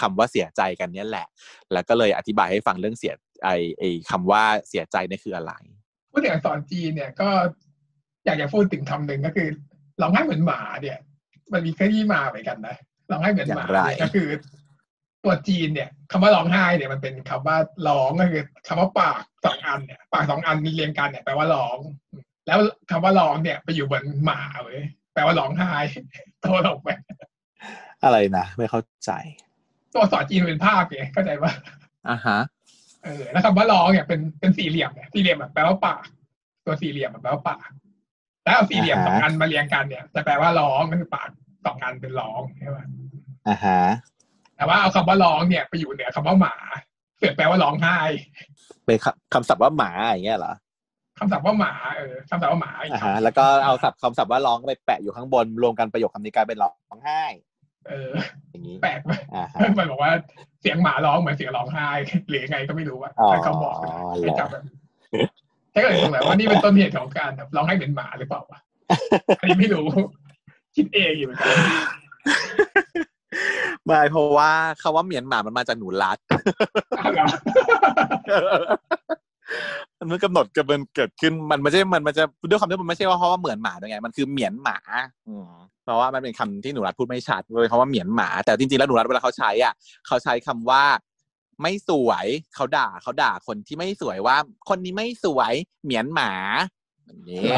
[0.00, 1.26] คำว่าเสียใจกันเนี่ยแหละ
[1.72, 5.52] แล้วก็เลยอธิบายให้ฟังเรื่องเสียไอไอคำว่าเสียใจนี่คืออะไร
[6.12, 7.28] พูดถึงอักษรจีนเนี่ยก็
[8.24, 9.48] อยากจะพูดถึงคำหนึ่งก็คือ
[10.00, 10.98] ร้องไห้เหมือนหมาเนี่ย
[11.52, 12.76] มันมีแค่ที่มาเหมือนกันนะ
[13.10, 14.28] ร้องไห้เหมือนหมาเนี่ยก็คือ
[15.26, 17.56] ตัวจีนเนี่ยคำว่าร้องไห้เนี่ยมันเป็นคำว่า
[17.88, 21.78] ร้องก็คือคำว่าปากสองอันเนี่ยปากสองอันมีเรียงกันเนี่ยแปลว่าร้อง
[22.46, 22.58] แล้ว
[22.90, 24.80] คำว่าร้องเนี่ยไปอยู่บนหมาเว้ย
[25.14, 25.72] แปลว่าร้องไห้
[26.40, 26.88] โตลงไป
[28.04, 29.10] อะไรนะไม่เข้าใจ
[29.92, 31.52] ตัวอักษรจีนเป็นภาพไงเข้าใจปะ
[32.08, 32.38] อะฮะ
[33.04, 36.04] เออแล้วคำว่าร้องเนี่ยเป็นเป็นสี่เหลี่ยมเนี่ยสี่เหลี่ยมแบบแปลว่าปาก
[36.64, 37.68] ตัวสี่เหลี่ยมแบบแปลว่าปาก
[38.44, 41.28] แล้วเอาสี่เหลี่ยมอ่าสฮะองอันมาเรียงกันเนี่ยจะแปลว่าร้องก็คือปาก
[41.66, 42.78] สองอันเป็นร้องใช่ไหม
[43.48, 43.80] อะฮะ
[44.56, 46.54] แต่ว่าเอาคำว่าร้องเนี่ยไปอยู่เหนือคำว่าหมา
[47.18, 47.98] เสือกแปลว่าร้องไห้
[48.84, 50.54] เป็นคำคำศัพท์ว่าหมาอย่างเงี้ยเหรอ
[51.18, 57.22] คำศัพท์ว่าหมาเออคำศัพท์ว่าหมาอีกอะคำฮะแล้วก็เอาศัพท์คำศัพท์ว่าร้องไปแปะอยู่ข้างบนรวมกันประโยคคำนี้กลายเป็นร้องไห้
[57.86, 58.12] เออ
[58.50, 60.12] อย่างนี้แปลกไหมอ่าฮะมันบอกว่า
[60.60, 61.88] เสียงหมาร้องเหมือนเสียงร้องไห้
[62.28, 63.74] หรือยังไงก็ไม่รู้ว่าอ๋อเขาบอก
[64.22, 64.62] ให้จับแบบ
[65.72, 68.58] แค่เกิดสงสัยว่านี่เป็นต้นเหตุของการแบบร้องไห้เป็นหมาหรือเปล่าวะ
[69.40, 69.86] อันนี้ไม่รู้
[70.76, 71.54] คิดเองอยู่เหมือนกัน
[73.86, 74.50] ไม่เพราะว่า
[74.82, 76.18] คำว่าเหมียนหมามันมาจากหนูรัด
[76.98, 77.26] อ้าวเหรอ
[79.98, 84.78] มันมันกำหนดกระเบินเกิดขึ้นมันไม่ใช่มันมันจะด้วยคำที่มันไม่ใช่ว่าเพราะว่าเหมือนหมาด้วยไงมันคือเหมียนหมา
[85.28, 85.50] อืม
[85.84, 89.74] เพราะว่ามันเป็นคำที่หนูรัดพูดไม่ชัดเลยคำว่าเหมียนหมา แต่จริงๆแล้วหนูรัดเวลาเขาใช้อะ
[90.06, 90.82] เขาใช้คำว่า
[91.62, 94.36] ไม่สวยเขาด่าเขาด่าคนที่ไม่สวยว่า
[94.68, 95.52] คนนี้ไม่สวย
[95.84, 96.32] เหมียนหมา
[97.06, 97.50] อย่างนี้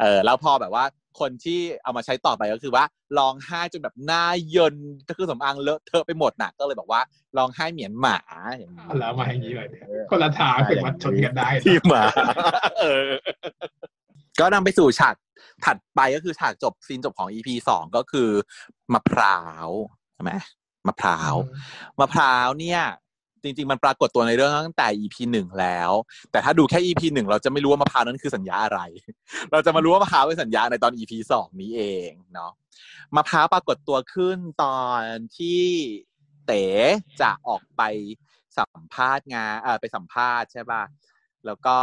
[0.00, 0.84] เออแล้วพอแบบว่า
[1.20, 2.84] คนที่เอามาใช้ต่อไปก็คือว่า
[3.18, 4.74] ร้องไห้จนแบบหน้าเยิน
[5.08, 7.00] ก็คือสำอางเลอะเทอะไปหมดน่ะก็เลยบอกว่า
[7.36, 8.18] ร้องไห้เหมียนหมา
[8.56, 12.02] อย่างนี้เอาแล้วมาอย่างนี้เลยเนี่ยคนละทางเป็นวัดชนกันได้ที่หมา
[12.80, 13.10] เออ
[14.40, 15.14] ก็นำไปสู่ฉาก
[15.64, 18.28] ถัดไปก็คือฉากจบซีนจบของ EP สองก็คือ
[18.94, 19.68] มะพร้าว
[20.14, 20.32] ใช่ไหม
[20.86, 21.34] มะพร้าว
[22.00, 22.82] มะพร้าวเนี่ย
[23.42, 25.90] จริง ๆ มันปรากฏตัวในเรื่องตั้งแต่ EP หนึ่งแล้ว
[26.30, 28.80] แต่ถ้าดูแค่ EP หนึ่งเราจะไม่รู้ว่ามะพร้าวนั้นคือสัญญาอะไร
[29.52, 32.52] เราจะมารู้ว่ามะพร้าวเป็นสัญญาในตอน EP สองนี้เองเนาะ
[33.16, 35.00] มะพร้าวปรากฏตัวขึ้นตอน
[35.36, 35.62] ที่
[36.46, 36.66] เต๋
[37.20, 37.82] จะออกไป
[38.58, 40.82] สัมภาษณ์งานเออไปสัมภาษณ์ใช่ป่ะ
[41.46, 41.76] แล้วก็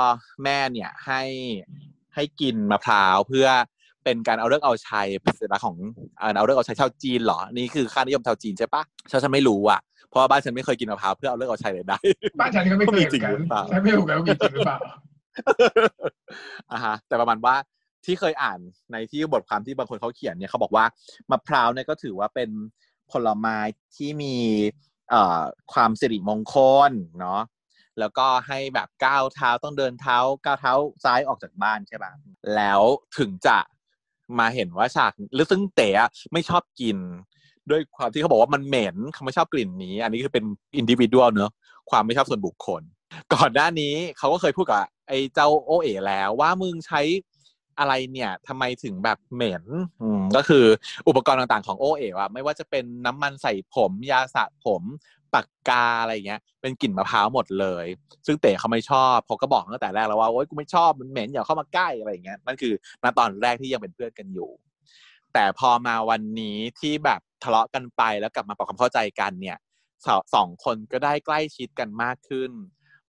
[0.44, 1.22] แม่เนี่ยให้
[2.16, 3.48] ให้กินมะพร้าวเพื่อ
[4.04, 5.78] เป็นการเอาเลิกษ์เอาชัยเป็นลักษณ์ของ
[6.18, 9.80] เอาเลิกษ์เอาชัยชาวจีนเหรอ นี่คือค่านิยมชาวจีนใช่ปะฉันฉันไม่รู้อะ
[10.10, 11.98] เพราะว่าบ้านฉันไม่เคยกินมะพร้าวเพื่อเอาเลิกษ์เอาชัยเลยได้
[12.40, 14.80] บ้านฉันก็ไม่เคยเหมือนกัมีจริงหรืนอเปล่าฉันไม่รู้กันว่ามีจริงหรือเปล่า
[16.72, 17.56] อ่าฮะ แต่ประมาณว่า
[18.06, 18.60] ที่เคยอ่าน
[18.92, 20.86] ในที่บทความที่บางคนเขาเขียนเนี่ยเขาบอกว่า
[21.32, 22.50] มะพร้าวเนี่ยก็ถือว่าเป็น
[23.12, 23.58] ผลไม้
[23.96, 24.36] ที่มี
[25.10, 25.42] เอ่อ
[25.74, 26.56] ความสิริมงค
[26.90, 27.42] ลเนาะ
[28.00, 32.12] แล้วก็ให้แบบก้าวเท้าต้องเดินเท้าก้าวเท้าซ้ายออกจากบ้านใช่ป่ะ
[32.56, 32.82] แล้ว
[33.18, 33.58] ถึงจะ
[34.40, 36.98] มาเห็นว่าฉากหรือซึ่งเต๋อะไม่ชอบกิน
[37.72, 40.46] ด้วยความที่เขาบอกว่ามันเหม็นเขาไม่ชอบกลิ่นนี้ อันนี้คือเป็น
[40.78, 41.52] อินดิวิ u a l เนอะ
[41.92, 42.82] ความไม่ชอบส่วนบุคคล
[43.34, 47.02] ก่อนหน้านี้เขาก็เคยพูดกับไอ้เจ้าโอเอ๋แล้วว่ามึงใช้
[47.80, 49.64] อะไรเนี่ยทำไมถึงแบบเหม็น
[50.36, 50.66] ก็คือ
[51.08, 54.82] อุปกรณ์ต่างๆของโอเอ๋อะไม่ว่าจะเป็นน้ำมันใส่ผมยาสระผม
[55.34, 57.86] ปากกาอะไรเงี้ย เป็นกลิ่นมะพร้าวหมดเลย
[58.26, 64.50] ซึ่งเต๋เขาไม่ชอบเขาก็บอกตั้งแต่แรกแล้วว่าโอ๊ยกูไม่ชอบมันเหม็นอย่าเข้ามาใกล้อะไรเงี้ยนั่นคือณตอนแรกที่ยังเป็นเพื่อนกันอยู่
[65.34, 69.58] แต่พอมาวันนี้ที่แบบ ทะเลาะกันไปแล้วกลับมาปรับความเข้าใจกันเนี่ย
[70.06, 72.52] สองสองคนก็ได้ใกล้ชิดกันมากขึ้น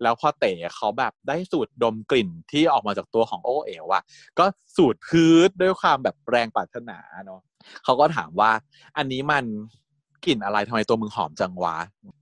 [0.03, 4.03] แล้วพอเต๋เขาแบบได้สูดดมกลิ่นที่ออกมาจากตัวของโอเอ๋วอะ
[4.39, 4.45] ก็
[4.76, 7.41] สูดพืชด้วยความแบบแรงปรารถนาเนาะ
[7.85, 8.51] เขาก็ถามว่า
[8.97, 9.45] อันนี้มัน
[10.26, 11.76] กลิ่นอะไรทำไมตัวมึงหอมจังวะ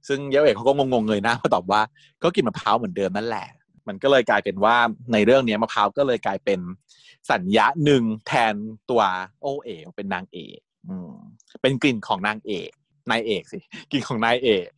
[0.09, 1.81] ซึ่งเยาเอกเขาก็งงๆเลยนะเขาตอบว่า
[2.23, 3.49] ก็กลิ่นมะพร้าวเหมือนเดิมนั่นแหละ
[3.89, 4.77] มันก็เลยกลายเป็นว่า
[5.13, 6.61] ในเรื่องนี้มะพร้าวก็เลยกลายเป็น
[7.31, 8.55] สัญญาหนึ่งแทน
[8.91, 9.03] ตัว
[9.43, 11.13] โอเอ๋วเป็นนางเอกอืม
[11.63, 12.71] เป็นกลิ่นของนางเอก
[13.11, 13.59] นายเอกสิ
[13.93, 14.69] กลิ่นของนายเอก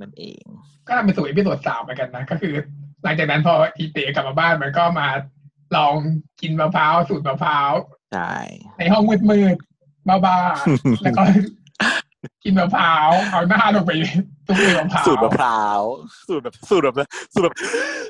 [0.00, 0.42] นั่นเอง
[0.86, 2.54] ก็ทำเป็นสู่อีพิโซดสามเหมือนกันนะก็คือ
[3.02, 5.08] หลังจากนั้นพออีเต๋กลับมาบ้านมันก็มา
[5.76, 5.94] ลอง
[6.40, 7.72] กินมะพร้าวสูตรมะพร้าว
[8.12, 8.34] ใช่
[8.78, 11.22] ในห้องมืดๆบ้าๆแล้วก็
[12.44, 13.90] กินมะพร้าวเอาหน้าลงไป
[14.46, 15.80] ตุกในมะพร้าวสูตรมะพร้าว
[16.28, 16.96] สูตรแบบสูตรแบบ
[17.34, 17.54] สูตรแบบ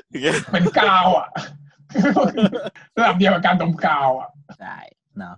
[0.09, 1.27] อย่างเงี้ยเป็นกาวอะ
[2.95, 4.29] ระดับเดียวกับการดมกาวอะ
[4.59, 4.77] ใช่
[5.23, 5.35] นะ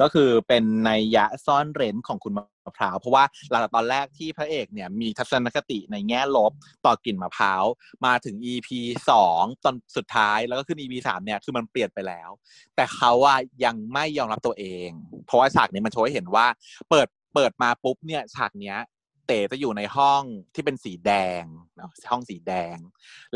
[0.00, 6.52] ก็คือเป็นนัยยะซ่อนเร้นของคุณมะพร้าว เพราะว่าหลังจากตอนแรกที่พระเอกเนี่ยมีทัศนคติในแง่ลบ
[6.86, 7.64] ต่อกลิ่นมะพร้าว
[8.06, 8.68] มาถึง EP
[9.10, 12.30] สองตอนสุดท้ายแล้วก็ขึ้น EP สามเนี่ยคือมันเปลี่ยนไปแล้ว
[12.76, 14.88] แต่เขาว่ายังไม่ยอมรับตัวเอง
[15.26, 16.46] เพราะว่าฉากนี้มันโชว์ให้เห็นว่า
[16.90, 18.78] เปิดเปิดมาปุ๊บเนี่ยฉากเนี้ย
[19.26, 20.22] เต๋จะอยู่ในห้อง
[20.54, 21.12] ที่เป็นสีแด
[21.42, 21.44] ง
[21.76, 22.76] เนาะห้องสีแดง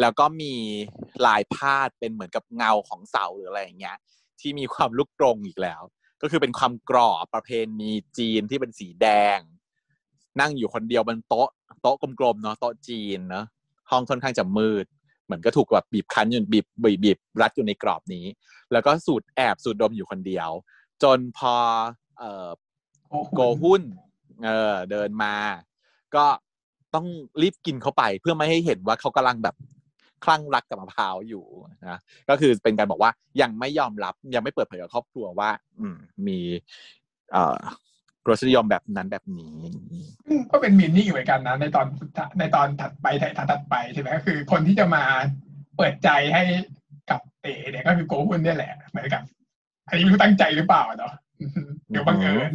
[0.01, 0.55] แล้วก็มี
[1.26, 3.97] ลายพาดเป็นเหมือนกับเงาของเสาหรืออะไรอย่างเงี้ย
[4.41, 5.82] ที่มีความลุกตรงอีกแล้ว
[6.22, 9.07] ก็คือเป็นความกรอบประเพณีจีนที่เป็นสีแด
[9.37, 9.39] ง
[10.41, 11.49] นั่งอยู่คนเดียวบนโต๊ะ
[11.82, 13.47] โต๊ะกลมๆเนาะโต๊ะจีนเนาะ
[13.91, 14.87] ห้องค่อนข้างจะมืด
[15.24, 18.26] เหมือนก็ถูกแบบบีบคั้นอยู่บีบบีบบีบรัดอยู่ในกรอบนี้
[18.72, 20.51] แล้วก็สูดแอบสูดดมอยู่คนเดียว
[21.03, 21.55] จนพอ
[22.18, 22.49] เออ
[23.34, 23.82] โกหุ้น
[24.45, 25.34] เออเดินมา
[26.14, 26.24] ก็
[26.95, 27.07] ต้อง
[27.43, 29.55] รีบกินเข้าไปเพื่อไม่ให้เห็นว่าเขากำลังแบบ
[30.25, 31.45] คลั่งรักกับมะพร้าวอยู่
[31.89, 31.99] นะ
[32.31, 33.11] ก็คือเป็นการบอกว่า
[33.41, 35.51] ยังไม่ยอมรับยังไม่เปิดเผยกับครอบครัวว่า
[35.81, 35.97] อืม
[36.27, 36.39] มี
[37.33, 37.59] เอ่อ
[38.29, 39.57] รสนิยมแบบนั้นแบบนี้
[40.27, 41.87] อืมก็เป็นมีนิ่งเหมือนกันนะ ในตอน
[42.39, 45.05] ในตอนถัดไปถัดถัดไปใช่ไหมก็คือ คนที่จะมา
[45.77, 46.43] เปิดใจให้
[47.11, 49.23] กับเต๋เนี่ยก็คือโกฮุนเนี่ยแหละเหมือนกับ
[49.89, 52.53] อันนี้ไม่รู้ตั้งใจหรือเปล่าเนาะอืมเดี๋ยวบังเอิญ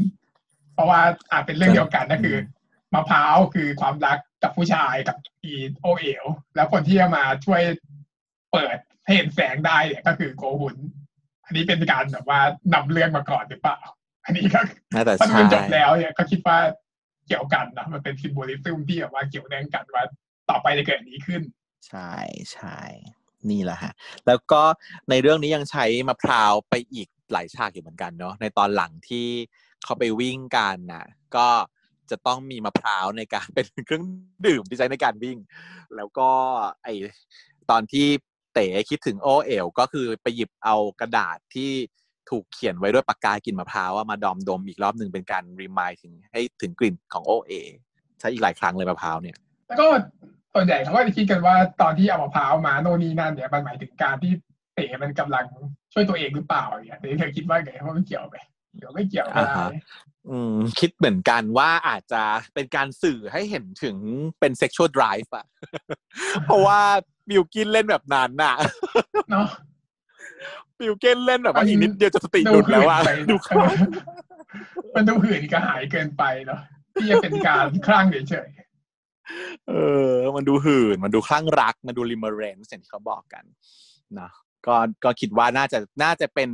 [0.74, 1.02] เพราะว่า
[1.32, 2.36] อาจเป็นเรื่องเดียวกันก็คือ
[2.94, 6.26] มะพร้าวคือความรัก กับผู้ชายกับอีโอเอล
[6.56, 7.62] แล้วคนที่จะมาช่วย
[8.52, 10.76] เปิดให้เห็นแสงได้เนี่ยก็คือโกฮุน
[11.46, 12.40] อันนี้เป็นการแบบว่า
[12.74, 13.80] นำเรื่องมาก่อนหรือเปล่า
[14.26, 14.60] อันนี้ก็
[14.94, 16.58] น่าจะถ้าใช่มันจบแล้วเนี่ยก็คิดว่า
[17.28, 20.04] เกี่ยวกันนะมันเป็นซิมโบลิซึมที่แบบว่าเกี่ยวเนื่องกันว่า
[20.50, 21.42] ต่อไปจะเกิดอันนี้ขึ้น
[21.88, 22.14] ใช่
[22.54, 22.80] ใช่
[23.50, 23.94] นี่แหละฮะ
[24.28, 24.62] แล้วก็
[25.10, 29.28] ในเรื่องนี้ยังใช้มะพร้าวไปอีกหลายฉากอยู่เหมือนกันเนาะในตอนหลังที่
[29.84, 31.48] เขาไปวิ่งกันน่ะก็
[32.12, 34.04] จะต้องมีมะพร้าวในการเป็นเครื่อง
[34.48, 35.38] ดื่มที่ใช้ในการวิ่ง
[35.96, 36.30] แล้วก็
[36.84, 36.88] ไอ
[37.72, 38.08] ตอนที่
[38.54, 41.72] เต๋คิดถึงโอเอ๋วก็คือไปหยิบเอากระดาษที่
[42.30, 47.52] ถูกเขียนไว้ด้วยปากกากลิ่นมะพร้าวมาดอมดมอีกรอบหนึ่งเป็นการรีมายถึงให้ถึงกลิ่นของโอเอ
[48.20, 49.36] ใช้อีกหลายครั้งเลยมะพร้าวเนี่ย
[49.68, 49.88] แล้วก็
[50.54, 54.32] ส่วนใหญ่เขาก็จะคิดกันว่าตอนที่เอามะพร้าวมาโน่นนี่นั่นเนี่ยมันหมายถึงการที่
[54.76, 55.46] เต๋มันกำลัง
[55.94, 58.38] ช่วยตัวเองหรือเปล่าอย่างเงี้ยเต๋เธอคิดว่าไงว่ามันเกี่ยวไหม
[58.78, 59.70] เดี๋ยวไม่เกี่ยวก็ได้อ่าฮะ
[60.30, 63.98] อืมคิดเหมือนกันว่าอาจจะเป็นการสื่อให้เห็นถึง
[64.40, 65.46] เป็น sexual drive อะ
[66.46, 66.80] เพราะว่า
[67.30, 68.56] บิวกินเล่นแบบนั้นน่ะ
[69.32, 69.48] เนาะ
[70.80, 76.62] บิวกินเล่นแบบว่ามันอีกนิดเดียวจะสติหดูลุดแล้วว่าหื่นไปดูเออมันดูหื่นกระหายเกินไปเนาะ
[76.94, 78.50] ที่จะเป็นการคลั่งเฉย
[79.70, 79.74] เอ
[80.10, 83.44] อ มันดูหื่น มันดูคลั่งรัก มันดูริมเรนอย่างที่เขาบอกกัน
[84.20, 84.30] นะ
[84.68, 86.50] ก็ก็คิดว่าน่าจะน่าจะเป็น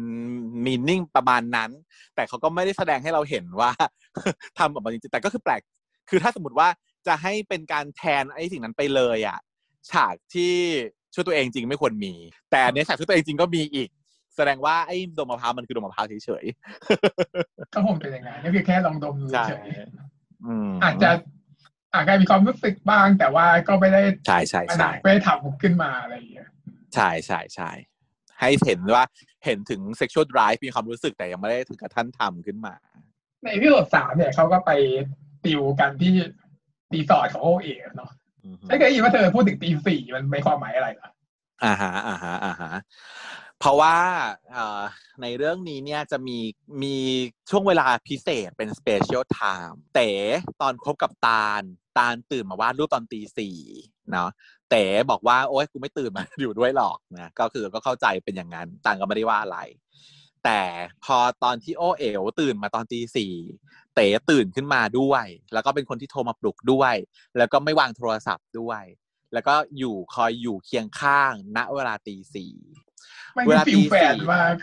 [0.66, 1.72] มีนิ่งประมาณนั้น
[2.16, 3.72] แต่เขาก็ไม่ได้แสดงให้เราเห็นว่า
[4.58, 5.62] ทำออกมาจริงๆแต่ก็คือแปลก
[6.10, 6.68] คือถ้าสมมติว่า
[7.08, 9.40] จะให้เป็นการแทนไอ้สิ่งนั้นไปเลยอะ
[9.90, 10.54] ฉากที่
[11.14, 12.14] ช่วยตัวเองจริงไม่ควรมี
[12.52, 13.90] แต่ในฉากช่วยตัวเองจริงก็มีอีก
[14.36, 19.68] แสดงว่าไอ้ดมมะพร้าวมันคือดมมะพร้าวเฉยๆก็คงเป็นอย่างนั้นก็คือแค่ลองดมดูๆใช่เฉย
[20.46, 21.10] อืมอาจจะ
[21.94, 26.48] อาจจะมีความรู้สึกบ้างแต่ว่าก็ไม่ได้ใช่ใช่ขนาใช่ดไม่ได้ทำขึ้นมาอะไรอย่างเงี้ย
[26.96, 27.72] ใช่ใช่ใช่
[28.40, 29.04] ให้เห็นว่า
[29.46, 32.74] เห็นถึง sexual drive มีความรู้สึกแต่ยังไม่ได้ถึงกับท่านทำขึ้นมา
[33.44, 34.72] ในพิโซดสามเนี่ยเขาก็ไป
[35.46, 36.14] ติวกันที่
[36.94, 38.12] รีสอร์ทของโอเอ๋เนาะ
[38.46, 41.10] อือฮึไม่เคยได้ยินว่าเธอพูดถึงตีสี่มันไม่ความหมายอะไรเหรอ
[41.64, 42.72] อ่าฮะอ่าฮะอ่าฮะ
[43.60, 43.96] เพราะว่า
[44.54, 44.82] เอ่อ
[45.22, 46.40] ในเรื่องนี้เนี่ยจะมี
[46.84, 46.96] มี
[47.50, 50.12] ช่วงเวลาพิเศษเป็น special time เต๋
[50.62, 51.62] ตอนคบกับตาล
[51.98, 53.58] ตาลตื่นมาวาดรูปตอนตีสี่
[54.12, 54.30] เนาะ
[54.70, 59.60] เต๋บอกว่าโอ๊ยกูไม่ตื่นมาอยู่ด้วยหรอกนะก็คือก็เข้าใจเป็นอย่างนั้นต่างก็ไม่ได้ว่าอะไร
[60.46, 60.62] แต่
[61.06, 63.34] พอตอนที่โอเอ๋วตื่นมาตอนตีสี่
[63.96, 66.96] เต๋ตื่นขึ้นมาด้วย แล้วก็เป็นคนที่โทรมาปลุกด้วย
[67.38, 68.84] แล้วก็ไม่วางโทรศัพท์ด้วย
[69.34, 72.54] แล้วก็อยู่คอยอยู่เคียงข้าง ณเวลาตีสี่
[73.38, 74.56] มันเวคือลา feel แฟนสี่มาก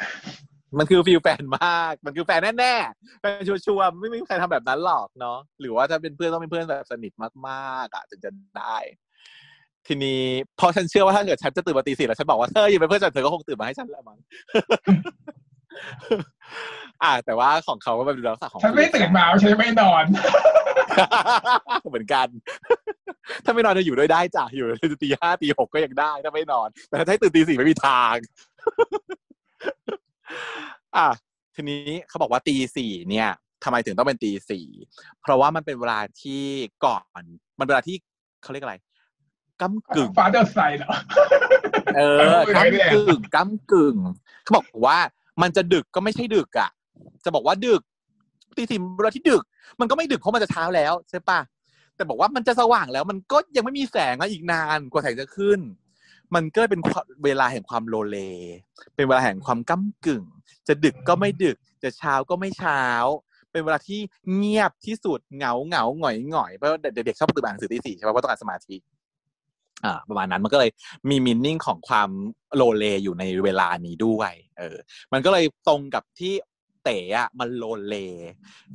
[0.79, 7.13] มันคือ feel แฟนมาก มันคือแฟนแน่ๆแฟนชัวร์ๆไม่มีใครทำแบบนั้นหรอกเนาะ หรือว่าถ้าเป็นเพื่อนต้องเป็นเพื่อนแบบสนิท
[7.49, 8.77] มากๆอะถึงจะได้
[9.87, 10.21] ทีนี้
[10.59, 14.19] พอฉันเชื่อว่าถ้าเกิดฉันจะตื่นมาตีสี่แล้วฉันบอกว่าเธออยู่เป็นเพื่อนฉันเธอก็คงตื่นมาให้ฉันแหละมั้ง
[17.03, 20.05] อ่า แต่ว่าของเขาก็เป็นลักษณะของฉันไม่ตื่นมาฉันไม่นอน
[21.91, 22.29] เหมือนกัน
[23.45, 24.67] ถ้าไม่นอนจะอยู่ด้วยได้จ้ะอยู่
[25.03, 28.17] ตีห้าตีหกก็ยังได้ถ้าไม่นอน แต่ถ้าให้ตื่นตีสี่ไม่มีทาง
[30.97, 31.07] อะ
[31.55, 33.29] ทีนี้เขาบอกว่าตีสี่เนี่ย
[33.65, 34.67] ทำไมถึงต้องเป็นตีสี่
[35.23, 36.43] เพราะว่ามันเป็นเวลาที่
[36.85, 37.23] ก่อน
[37.59, 37.97] มันเป็นเวลาที่
[38.43, 38.77] เขาเรียกอะไร
[39.61, 40.95] ก้ากึ่งฟาเดอร์ไซด์เหรอ
[41.97, 43.97] เออเออก้าไม่ได้กึ่งก้ากึ่ง
[44.43, 44.99] เขาบอกว่า
[45.43, 46.71] มันจะดึกก็ไม่ใช่ดึกอะ
[47.25, 47.83] จะบอกว่าดึก
[48.57, 49.43] ตีสี่เวลาที่ดึก
[49.81, 51.41] มันก็ไม่ดึกเพราะมันจะเช้าแล้วใช่ปะ
[51.97, 55.61] แต่บอกว่ามันจะสว่างแล้วมันก็ยังไม่มีแสงอะอีกนานกว่าแสงจะขึ้น
[56.35, 56.81] มันก็เป็น
[57.25, 58.19] เวลาแห่งความโลเล
[58.95, 60.25] เป็นเวลาแห่งความก้ากึ่ง
[60.69, 62.83] จะดึกก็ไม่ดึก จะเช้าก็ไม่เช้า
[63.53, 64.01] เป็นเวลาที่
[64.37, 68.77] เงียบที่สุดเหงาเหงาหงอยหงอยเพราะเด็กๆชอบตื่นอ่านหนังสือตีสี่ใช่ไหมเพราะต้องการสมาธิ
[69.85, 70.71] อ่าประมาณนั้นมันก็เลย
[71.11, 72.11] มีมินนิ่งของความ
[72.57, 74.77] โลเลอยู่ในเวลานี้ด้วยเออ
[75.13, 76.35] มันก็เลยตรงกับที่
[76.85, 77.97] เต๋อะมันโลเล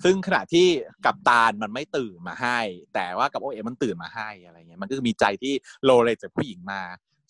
[0.04, 0.68] ซึ่งขณะที่
[1.06, 2.60] กับตาลมันไม่ตื่นมาให้
[2.94, 5.54] แต่ว่ากับโอเอ๋มันตื่นมาให้อะไรเงี้ย มันก็มีใจที่
[5.84, 6.82] โลเลจากผู้หญิงมา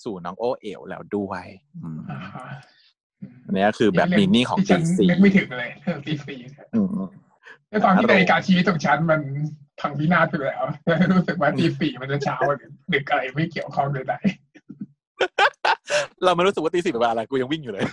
[0.03, 1.45] สู่น้องโอเอ๋วแล้วด้วย
[1.83, 1.99] อืม
[3.45, 6.37] อันนี้คือแบบมินนิ่งของตีสี่นึกไม่ถึงเลยเรื่องตีสี่
[7.71, 9.21] ด้วยความที่ในการชีวิตของฉันมัน
[9.79, 10.65] พังพินาศไปแล้ว
[11.13, 12.37] รู้สึกว่าตีสี่มันจะเช้า
[12.93, 14.19] ดึกอะไรไม่เกี่ยวข้องเลยได้
[16.23, 17.85] เราไม่รู้สึกว่าตีสี่เป็นเวลาอะไรกูยังวิ่งอยู่เลย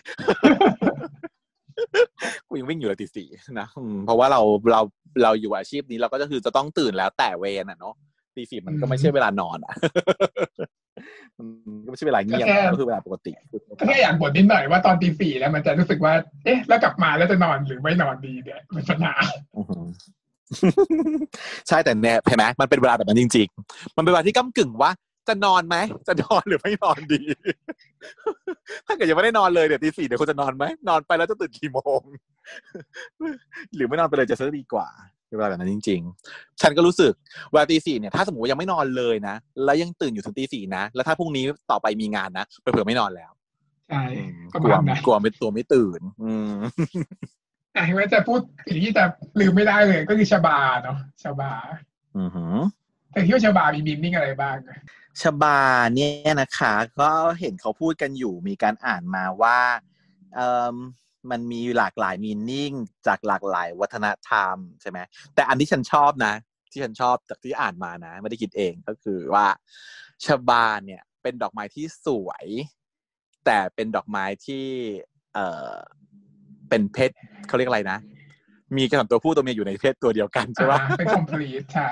[2.48, 3.28] กูยังวิ่งอยู่เลยตีสี่
[3.60, 3.68] นะ
[4.06, 4.40] เพราะว่าเรา
[4.72, 4.80] เรา
[5.22, 7.94] เราอยู่อาชีพนี้เราก็จะคือจะต้องตื่นแล้วแต่เวรอะเนาะ
[8.36, 10.85] ตีสี่มันก็ไม่ใช่เวลานอนอะมัน
[11.84, 13.32] ก็ไม่ใช่เวลาเงียบก็คือเวลาปกติ
[13.86, 16.12] แค่อยากบ่นนิดหน่อยว่าตอนตีสี่แล้วมันจะรู้สึกว่า
[16.44, 19.14] เอ๊ะ แล้วกลับมาแล้วจะนอนหรือไม่นอนดีเนี่ยมันปัญหา
[21.68, 24.90] ใช่แต่เนี่ยเห็นไหมมันเป็นเวลาแบบนั้นจริง ๆ มันเป็นเวลาที่ก้ากึ่งว่า
[25.28, 25.76] จะนอนไหม
[26.08, 27.20] จะนอนหรือไม่นอนดี
[28.86, 32.00] ถ้าเกิดยังไม่ได้นอนเลยเดี๋ยวตีสี่เดี๋ยวคุณจะนอนไหม นอนไปแล้วจะตื่นกี่โมง
[33.74, 34.88] หรือไม่นอนไปเลยจะดีกว่า
[35.34, 36.00] เวลาแบบนั้นจริง
[36.30, 37.12] ๆ ฉันก็รู้สึก
[37.50, 43.30] เวลาตีสี่เนี่ยถ้าสมมติยังไม่นอนเลยนะ แล้วยังตื่นอยู่ถึงตีสี่นะ แล้วถ้าพรุ่งนี้ต่อไปมีงานนะเผื่อไม่นอนแล้ว
[43.88, 44.02] ใช่
[44.52, 44.74] กลัว
[45.04, 46.52] กลัวไม่ตัวไม่ตื่น อืม
[47.76, 49.04] อะเห็นไหมจะพูดสิ่งที่จะ
[49.40, 51.52] ลืมไม่ได้เลยก็คือชบาเนาะชบา
[52.18, 52.54] อือหือ
[53.12, 54.56] แต่ที่ว่าชบามีบินนิ่งอะไรบ้าง
[55.22, 55.58] ชบา
[55.94, 57.10] เนี่ยนะคะ ก็
[57.40, 59.58] เห็นเขาพูดกันอยู่มีการอ่านมาว่า
[60.34, 60.76] เอ่อ
[61.30, 62.72] มันมีหลากหลายมีนิ่ง
[63.06, 64.98] จากหลากหลายวัฒนธรรมใช่ไหม
[65.34, 66.34] แต่อันที่ฉันชอบนะ
[66.72, 69.46] ที่ฉันชอบจากที่อ่านมานะ ไม่ได้คิดเองก็คือว่า
[70.24, 72.46] ชบาเนี่ย เป็นดอกไม้ที่สวย
[73.44, 74.66] แต่เป็นดอกไม้ที่
[75.34, 75.74] เอ่อ
[76.68, 77.10] เป็นเพศ
[77.48, 77.98] เขาเรียกอะไรนะ
[78.76, 81.88] มีกระสัตัวผู้ตัวเมียอยู่ในเพศตัวเดียวกันใช่ไหมเป็น complete ใช่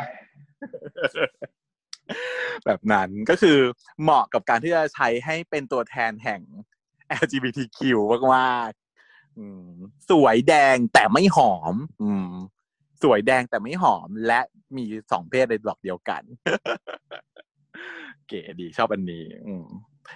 [2.65, 3.59] แบบนั้นก็คือ
[4.03, 6.41] เหมาะกับการที่จะใช้ให้เป็นตัวแทนแห่ง
[7.23, 7.79] LGBTQ
[8.35, 8.84] มากๆ
[10.11, 12.31] สวยแดงแต่ไม่หอม อืม
[13.03, 14.41] สวยแดงแต่ไม่หอมและ
[14.77, 16.23] มีสองเพศในดอกเดียวกัน
[18.29, 19.67] เก๋ดีชอบอันนี้ อืม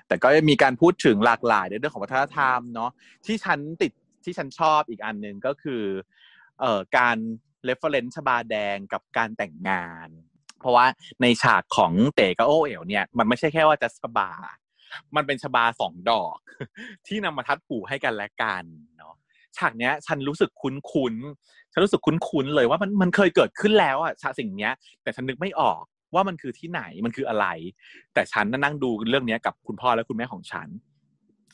[0.09, 2.91] แต่ก็มีการพูดถึงหลากหลายในเรื่องของวัฒนธรรมเนาะ
[3.27, 3.93] ที่ฉันติด
[4.25, 5.83] ที่ฉันชอบอีกอันหนึ่งก็คือ
[6.61, 7.17] เอ่อการ
[7.69, 10.09] reference ชบาแดงกับการแต่งงาน
[10.61, 10.87] เพราะว่า
[11.23, 14.31] ในฉากของเต๋กับโอเอ๋วเนี่ย มันไม่ใช่แค่ว่าจะชบา
[15.17, 16.37] มันเป็นชบาสองดอก
[17.07, 18.65] ที่นำมาทัดผูให้กันและกัน
[18.99, 19.15] เนาะ
[19.57, 21.15] ฉากเนี้ย ฉันรู้สึกคุ้นคุ้น
[21.73, 25.83] ฉันรู้สึกคุ้นคุ้นเลยว่ามันมันเคยเกิดขึ้นแล้วอะฉากสิ่งเนี้ย แต่ฉันนึกไม่ออก
[26.15, 27.47] ว่ามันคือที่ไหนมันคืออะไร
[28.15, 30.69] แต่ฉันนั่งดูเรื่องเนี้ยกับคุณพ่อและคุณแม่ของฉัน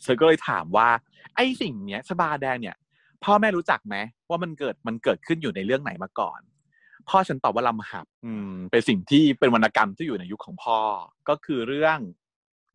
[0.02, 0.88] เธอก็เลยถามว่า
[1.36, 2.76] ไอ้สิ่งเนี้ยชบาแดงเนี่ย
[3.24, 3.96] พ่อแม่รู้จักไหม
[4.30, 6.40] ว่ามันเกิดมันเกิดขึ้นอยู่ในเรื่องไหนมาก่อน
[7.08, 10.78] พ่อฉันตอบว่าลำหับ อืม เป็นสิ่งที่เป็นวรรณกรรมที่อยู่ในยุคของพ่อ
[11.28, 11.98] ก็คือเรื่อง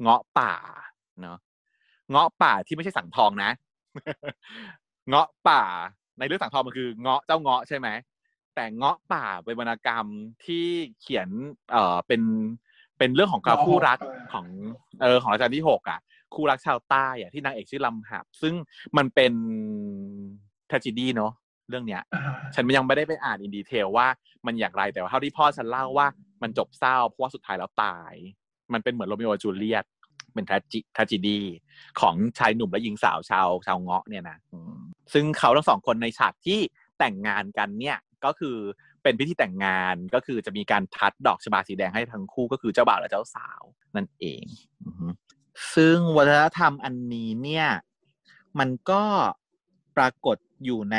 [0.01, 0.53] เงาะป่า
[1.21, 1.37] เนาะ
[2.09, 3.51] เงาะป่าที่ไม่ใช่สังทองนะ
[5.09, 5.63] เงาะป่า
[6.19, 7.87] ในเรื่องสังทองมันคือเงาะเจ้าเงาะใช่ไหม
[8.55, 10.05] แต่เงาะป่าเป็นวรรณกรรม
[10.45, 10.65] ที่
[10.99, 11.29] เขียน
[11.71, 12.21] เอ่อเป็น
[12.97, 13.99] เป็นเรื่องของคู่รัก
[14.33, 14.45] ของ
[15.01, 15.99] เออของรัชกาลที่หกอะ
[16.33, 18.53] คู่รักชาวใต้อะที่นางเอกชื่อลำหับ ซึ่ง
[18.97, 19.33] มันเป็น
[20.69, 21.31] ท r a จ e d y เนาะ
[21.69, 22.03] เรื่องเนี้ย
[22.55, 24.07] ฉันยังไม่ได้ไปอ่านอินดีเทลว่า
[24.45, 26.07] มันอย่างไรแต่ว่าเท่าที่พ่อฉันเล่าว่า
[26.41, 28.13] มันจบเศร้าเพราะว่าสุดท้ายแล้วตาย
[28.73, 29.85] มันเป็นเหมือนโรมิโอจูเลียต
[30.33, 31.39] เป็นทาจิทาจิดี
[31.99, 34.37] ของชายหนุ่มและหญิงสาวชาวชาวเงาะเนี่ยนะ
[35.13, 36.59] ซึ่งเขาทั้งสองคนในฉากที่
[36.99, 38.57] แต่งงานกันเนี่ยก็คือ
[39.03, 43.61] เป็นพิธีแต่งงานก็คือจะมีการทัดดอกชบาสีแดงให้ทั้งคู่ก็คือเจ้าบ่าวและเจ้าสาว
[43.95, 44.43] นั่นเอง
[45.75, 47.67] ซึ่งวัฒนธรรมอันนี้เนี่ย
[48.59, 49.03] มันก็
[49.97, 50.97] ปรากฏอยู่ใน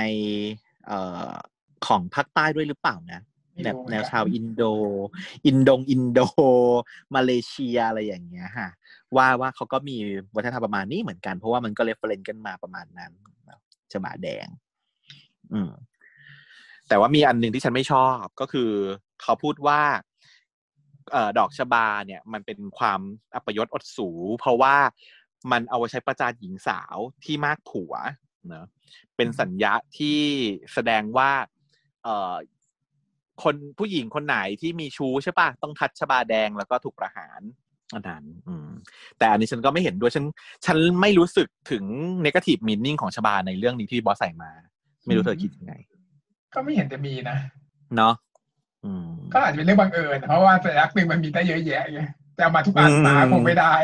[0.91, 0.93] อ
[1.31, 1.33] อ
[1.87, 3.21] ของภาคใต้ด้วยหรือเปล่านะ
[3.65, 4.63] แบบแนวชาวอินโด
[5.47, 6.21] อินโดงอินโด
[7.15, 8.71] มาเลเซียอะไรอย่างเงี้ยฮะ
[9.17, 9.97] ว่าว่าเขาก็มี
[10.37, 13.13] วัฒนธรรมประมาณนี้เหมือนกัน เพราะว่ามันก็ reference กันมาประมาณนั้น
[13.93, 14.47] ชบาแดง
[15.53, 15.71] อืม
[16.89, 18.71] แต่ว่ามีอันหนึ่งที่ฉันไม่ชอบก็คือ
[19.23, 19.81] เขาพูดว่า
[21.13, 23.01] เอ่อดอกชบาเนี่ย มันเป็นความ
[23.35, 24.09] อัปยศอดสู
[24.41, 24.77] เพราะว่า
[25.53, 27.93] มันเอาไว้ใช้ประจานหญิงสาวที่มากผัว
[28.49, 28.67] เนะ
[29.17, 30.19] เป็นสัญญาที่
[30.73, 31.31] แสดงว่า
[32.05, 32.35] เอ่อ
[33.45, 37.41] คนผู้หญิงคนไหนที่มีชู้ใช่ปะต้องทัดชบาแดงแล้วก็ถูกประหาร
[37.95, 38.69] อันนั้นอืม
[39.19, 40.25] แต่อันนี้ฉันก็ไม่เห็นด้วยฉัน
[40.67, 41.85] ฉันไม่รู้สึกถึง
[42.23, 44.51] เนกาทีฟมินนิ่งของชบาในเรื่องนี้ที่บอสใส่มา
[45.07, 45.75] ไม่รู้เธอคิดยังไง
[46.55, 47.37] ก็ไม่เห็นจะมีนะ
[47.97, 48.15] เนาะ
[49.33, 52.01] ก็อาจจะเป็นเรื่องบังเอิญเพราะว่าสัญลักษณ์หนึ่งมันมีได้เยอะแยะไง
[52.35, 53.75] แต่เอามาทุกอันมาคงไม่ได้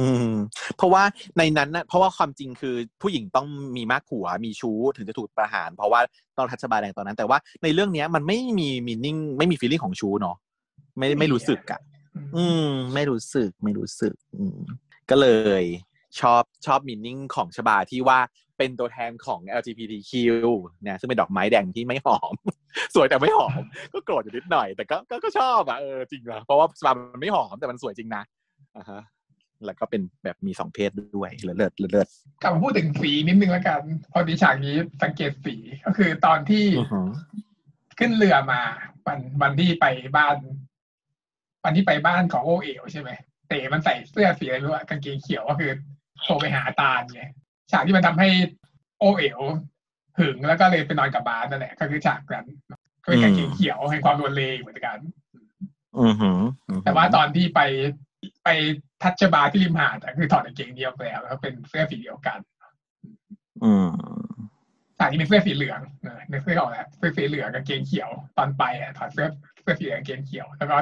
[0.00, 0.32] อืม
[0.76, 1.02] เพราะว่า
[1.38, 3.46] ในนั้นนะเพราะว่าความจริงคือผู้หญิงต้อง
[3.76, 6.00] มีมากผัวมีชู้ถึงจะถูกประหาร เพราะว่า
[6.38, 10.36] ตอนทัชบาแดงตอนนั้น แต่ว่าในเรื่องเนี้ยมันไม่มีมีนิ่งไม่มีฟีลลิ่งของชู้เนาะ
[10.98, 11.80] ไม่ไม่รู้สึกอะ
[12.36, 14.58] อืม ไม่รู้สึกไม่รู้สึก อืม
[15.10, 15.28] ก็เล
[15.62, 15.64] ย
[16.20, 18.18] ชอบชอบมินนิ่งของชบาที่ว่า
[18.58, 20.12] เป็นตัวแทนของ LGBTQ
[20.82, 22.34] เนี่ยซึ่งเป็นดอกไม้แดงที่ไม่หอม
[22.94, 23.60] สวยแต่ไม่หอม
[23.92, 28.22] ก็โกรธอยู่นิดหน่อย แต่ก็ก็ก็ชอบอะเออจริงเหรอเพราะว่าชบามันไม่หอมแต่มันสวยจริงนะ
[28.76, 29.00] อ่าฮะ
[29.66, 32.08] แล้วก็เป็นแบบมีสองเพศด้วยเลิศเลิศเลิศเลิศ
[32.42, 33.80] กลับมาพูดถึงสีนิดนึงแล้วกัน
[34.12, 35.56] พอดีฉากนี้สังเกตสี
[35.86, 37.08] ก็คือตอนที่อือหือ
[37.98, 38.60] ขึ้นเรือมา
[39.06, 39.86] วันวันที่ไป
[40.16, 40.36] บ้าน
[41.64, 43.10] วันที่ไปบ้านของโอเอ๋วใช่ไหม
[43.48, 45.70] เต๋มันใส่เสื้อสีอะไรไม่รู้อะกางเกงเขียวก็คือ
[46.22, 47.22] โทรไปหาตาลไง
[47.72, 48.28] ฉากที่มันทำให้
[48.98, 49.40] โอเอ๋ว
[50.18, 52.46] หึงแล้วก็เลยไปนอนกับบาสนั่นแหละก็คือฉากนั้น
[53.02, 54.98] ก็เป็นกางเกงเขียวให้ความรวนเลเหมือนกัน
[56.00, 56.40] อือหือ
[56.84, 57.60] แต่ว่าตอนที่ไป
[58.44, 58.48] ไป
[59.02, 62.38] ทัชบาร์ที่ริมหาดอะคือถอดกางเกงเดียวไปแล้วแล้วเป็นเสื้อสีเดียวกัน
[63.64, 63.88] อืม
[64.98, 69.26] ฉากนี้เป็นเสื้อสีเหลืองเออนึกเสื้อออกแล้วเสื้อสีเหลืองกางเกงเขียวตอนไปอะถอดเสื้อ
[69.62, 70.76] เสื้อสีเหลืองกางเกงเขียว แล้วก็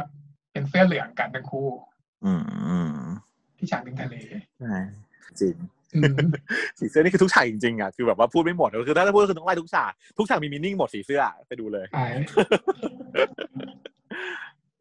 [0.53, 1.69] เป็นเสื้อเหลืองกันทั้งคู่
[2.25, 2.33] อื
[2.91, 2.99] ม
[3.59, 4.17] ที่ฉากริมทะเล
[4.61, 4.79] ใช่
[5.41, 5.57] จริง
[5.95, 6.15] อืม
[6.79, 12.07] สีเสื้อนี่คือทุกฉากจริงๆอะคือแบบว่าพูดไม่หมดคือถ้าจะพูดก็คือต้องไล่ทุกฉากทุกฉากมีมินิ่งหมดสีเสื้อไปดูเลยใช่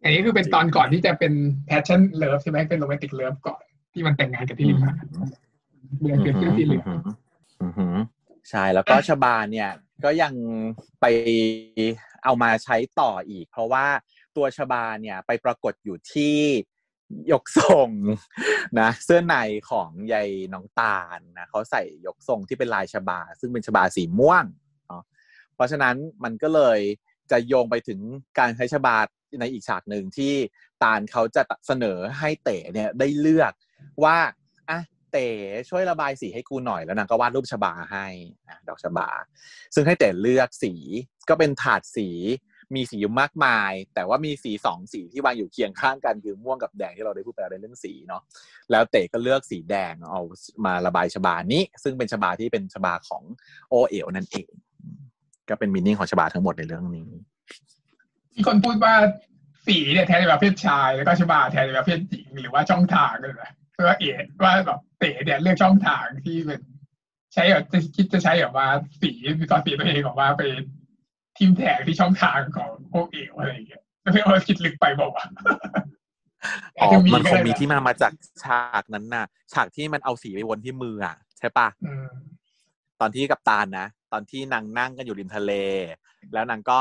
[0.08, 1.34] อันนี้คือเป็นตอนก่อนที่จะเป็น
[1.70, 3.62] passion love ใช่ไหมเป็น romantic love ก่อน
[3.93, 4.95] ที่มันแต่งงานกันที่ริมหาด
[6.01, 6.86] เดือนเป็นเสื้อสีเหลือง
[7.64, 7.95] อือหือ
[8.49, 9.70] ใช่แล้วก็ชบาเนี่ย
[10.03, 10.34] ก็ยัง
[11.01, 11.05] ไป
[12.24, 13.86] เอามาใช้ต่ออีก เพราะว่า
[14.36, 16.38] ตัวชบาเนี่ยไปปรากฏอยู่ที่
[17.32, 17.89] ยกทรง
[18.80, 19.36] นะเสื้อใน
[19.70, 24.45] ของยายน้องตาลนะเขาใส่ยกทรงที่เป็นลายชบา ซึ่งเป็นชบาสีม่วง
[24.88, 25.03] เนาะ
[25.55, 26.80] เพราะฉะนั้นมันก็เลย
[27.32, 28.00] จะโยงไปถึง
[28.40, 28.98] การใช้ชบา
[29.40, 30.34] ในอีกฉากหนึ่งที่
[30.84, 33.54] ตาลเขาจะเสนอให้เต๋เนี่ยได้เลือก
[34.04, 34.18] ว่า
[34.70, 34.80] อะ
[35.12, 35.30] เต๋
[35.70, 38.06] ช่วยระบายสีให้กูหน่อยแล้วนางก็วาดรูปชบาให้
[38.68, 39.10] ดอกชบา
[39.76, 40.74] ซึ่งให้เต๋เลือกสี
[41.30, 42.10] ก็เป็นถาดสี
[42.76, 48.22] มีสีอยู่มากมาย แต่ว่ามีสีสองสีที่วางอยู่เคียงข้างกันคือม่วงกับแดงที่เราได้พูดไปแล้วในเรื่องสีเนาะ
[48.72, 50.22] แล้วเต๋ก็เลือกสีแดงเอา
[50.66, 53.24] มาระบายชบานี้ ซึ่งเป็นชบาที่เป็นชบาของ
[53.70, 54.50] โอเอ๋วนั่นเอง
[55.50, 57.08] ก็เป็นมินนิ่งของชบาทั้งหมดในเรื่องนี้
[58.36, 58.93] มีคนพูดว่า
[59.66, 64.12] สีเนี่ยแทนในประเภทชาย แล้วก็ชบาแทนในประเภทหญิงหรือว่าช่องทางเลยนะเพื่อเอ๋
[64.43, 66.62] ว่าแบบเต๋เนี่ยเลือกช่องทางที่เป็น
[67.34, 68.68] ใช้แบบจะคิดจะใช้แบบว่า
[69.02, 69.12] สี
[69.52, 70.41] ตอนสีตัวเองออกมาไป
[71.38, 73.82] ทิมแทงที่ช่องทางของพวกเอ๋วอะไรอย่างเงี้ย
[74.14, 75.26] ไม่เอาคิดลึกไปบอกว่า
[76.80, 78.12] อ๋อจะมันคงมีก็ได้ที่มามาจาก
[78.43, 82.08] ฉากนั้นน่ะ ฉากที่มันเอาสีไปวนที่มืออะใช่ปะอืม
[83.00, 85.51] ตอนที่กับตาลนะ ตอนที่นางนั่งกันอยู่ริมทะเล
[86.34, 86.80] แล้วนางก็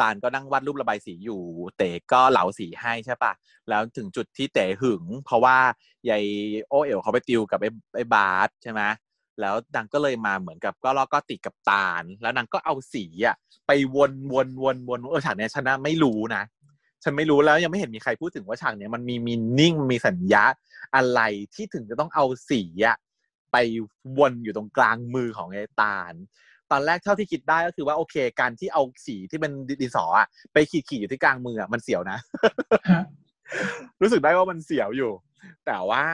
[0.00, 1.42] ตาลก็นั่งวาดรูประบายสีอยู่
[1.76, 3.32] เต๋ก็เหลาสีให้ใช่ปะ
[3.68, 5.56] แล้วถึงจุดที่เต๋หึง เพราะว่า
[6.10, 6.24] ยาย
[6.68, 8.82] โอเอ๋วเขาไปติวกับไอ้ไอ้บาสใช่ไหม
[9.40, 13.36] แล้วนางก็เลยมาเหมือนกับก็ล้อก็ติดกับตาล แล้วนางก็เอาสีอะ
[13.66, 16.42] ไปวนวนวนวนเออฉากเนี้ยฉันนะไม่รู้นะ
[17.04, 20.44] ฉันไม่รู้แล้วยังไม่เห็นมีใครพูดถึงว่าฉากเนี้ยมันมีมินนิ่งมีสัญญา
[20.96, 21.20] อะไร
[21.54, 22.96] ที่ถึงจะต้องเอาสีอะ
[23.56, 23.66] ไป
[24.18, 26.14] วนอยู่ตรงกลางมือของไอ้ตาล
[26.70, 32.18] ตอนแรกเท่าที่คิดได้ก็คือว่าโอเค การที่เอาสีที่เป็นดินสออะไปขีดขีดๆอยู่ที่กลางมืออะมันเสียวนะ
[34.00, 35.12] รู้สึกได้ว่ามันเสียวอยู่
[35.66, 36.04] แต่ว่า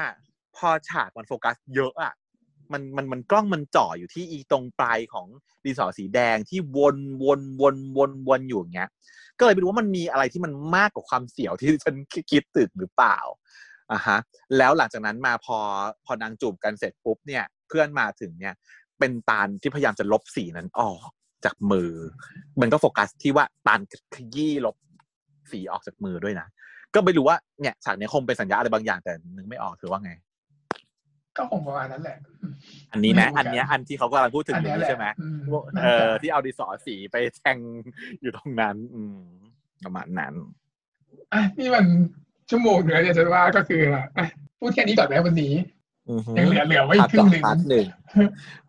[0.56, 2.14] พอฉากมันโฟกัสเยอะอะ
[2.72, 5.26] มันมันมันกล้องมันจ่ออยู่ที่อีตรงปลายของ
[5.64, 8.90] ดินสอสีแดงที่วนวนวนวนวนอยู่อย่างเงี้ย
[9.38, 11.94] ก็เลยไม่รู้ว่ามันมีอะไรที่มันมากกว่าความเสียวที่ฉัน
[12.30, 13.18] คิดตึกหรือเปล่า
[13.92, 14.18] อะฮะ
[14.58, 15.58] แล้วหลังจากนั้นมาพอ
[16.06, 18.54] พอนางจูบกันเสร็จปุ๊บเนี่ย เพื่อนมาถึงเนี่ย
[18.98, 21.08] เป็นตาลที่พยายามจะลบสีนั้นออก
[21.44, 21.90] จากมือ
[22.60, 23.80] มันก็โฟกัสที่ว่าตาล
[24.14, 24.76] ขยี้ลบ
[25.52, 26.46] สีออกจากมือด้วยนะ
[26.94, 30.12] ก็ไม่รู้ว่าเนี่ยฉากนี้คงเป็นสัญญาอะไรบางอย่างแต่นึกไม่ออกถือว่าไง
[31.36, 32.18] ก็คงประมาณนั้นแหละ
[32.92, 35.06] อันนี้ไหมไม่รู้เหมือันนี้อันที่เขากำลังพูดถึงอันอยู่เนี้ใช่ไหม
[35.82, 37.58] เออที่เอาดิสอสีไปแทง
[38.20, 39.18] อยู่ตรงนั้น อืม
[39.84, 40.34] ประมาณนั้น
[41.32, 41.84] อะนี่มัน
[42.52, 44.26] ชั่วโมงเหนือเนี่ยฉันว่าก็คืออะ
[44.58, 45.54] พูดแค่นี้ก่อนไหมวันนี้
[46.10, 47.86] อือฮึยังเหลือเหลือไว้อีพาร์กทครึ่สองงหนึ่งพาร์ทหนึ่ง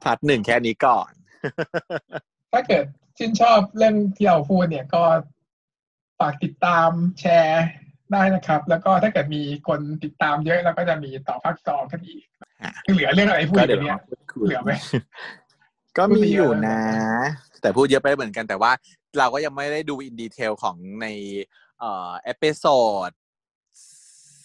[0.04, 1.10] พาร์ทหนึ่งแค่นี้ก่อน
[2.52, 2.86] ถ้าเกิด
[3.18, 5.04] ชื่นชอบเรื่องที่เราพูดเนี่ยก็
[6.20, 7.66] ฝากติดตามแชร์
[8.12, 12.24] ได้นะครับ แล้วก็ถ้าเกิดมีคนติดตามเยอะแล้วก็จะมีต่อภาคสองกันอีก
[12.62, 14.72] อะยังเหลือเรื่องอะไรพูดก็อเดี๋ยวยู่เนี่ยเรามาพูดคุยเหลือไหม
[15.98, 18.72] ก็มีอยู่นะพูดไปเยอะแต่พูดเยอะไปเหมือนกันแต่ว่า
[19.18, 21.08] เราก็ยังไม่ได้ดูอินดีเทลของใน
[21.80, 23.10] เอ่อ episode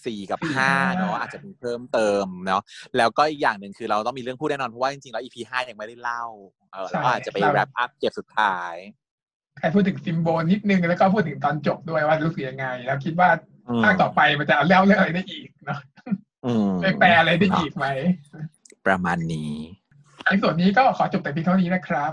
[0.05, 2.61] สี่กับห้าเนาะอาจจะมีเพิ่มเติมเนาะ
[2.97, 6.23] แล้วก็อีกอย่างหนึ่งคือเราต้องมีเรื่องพูดแน่นอนเพราะว่าจริงๆแล้ว EP ห้ายังไม่ได้เล่า
[6.73, 8.75] เออแล้วก็อาจจะไป wrap up เก็บสุดท้าย
[9.59, 13.29] ใครพูดถึง symbol นิดนึงแล้วก็พูดถึงตอนจบด้วยว่ารู้สึกยังไง แล้วคิดว่า
[13.69, 16.11] อืมภาคต่อไปมันจะเล่าเรื่องอะไรได้อีกเนาะอื
[16.45, 17.85] อืมไปแปลอะไรได้อีกไหม
[18.85, 19.53] ประมาณนี้
[20.25, 22.11] ในส่วนนี้ก็ขอจบแต่เพียงเท่านี้นะครับ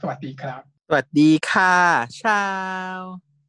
[0.00, 1.76] สวัสดีครับ สวัสดีค่ะ
[2.22, 2.44] ชา
[2.96, 2.98] ว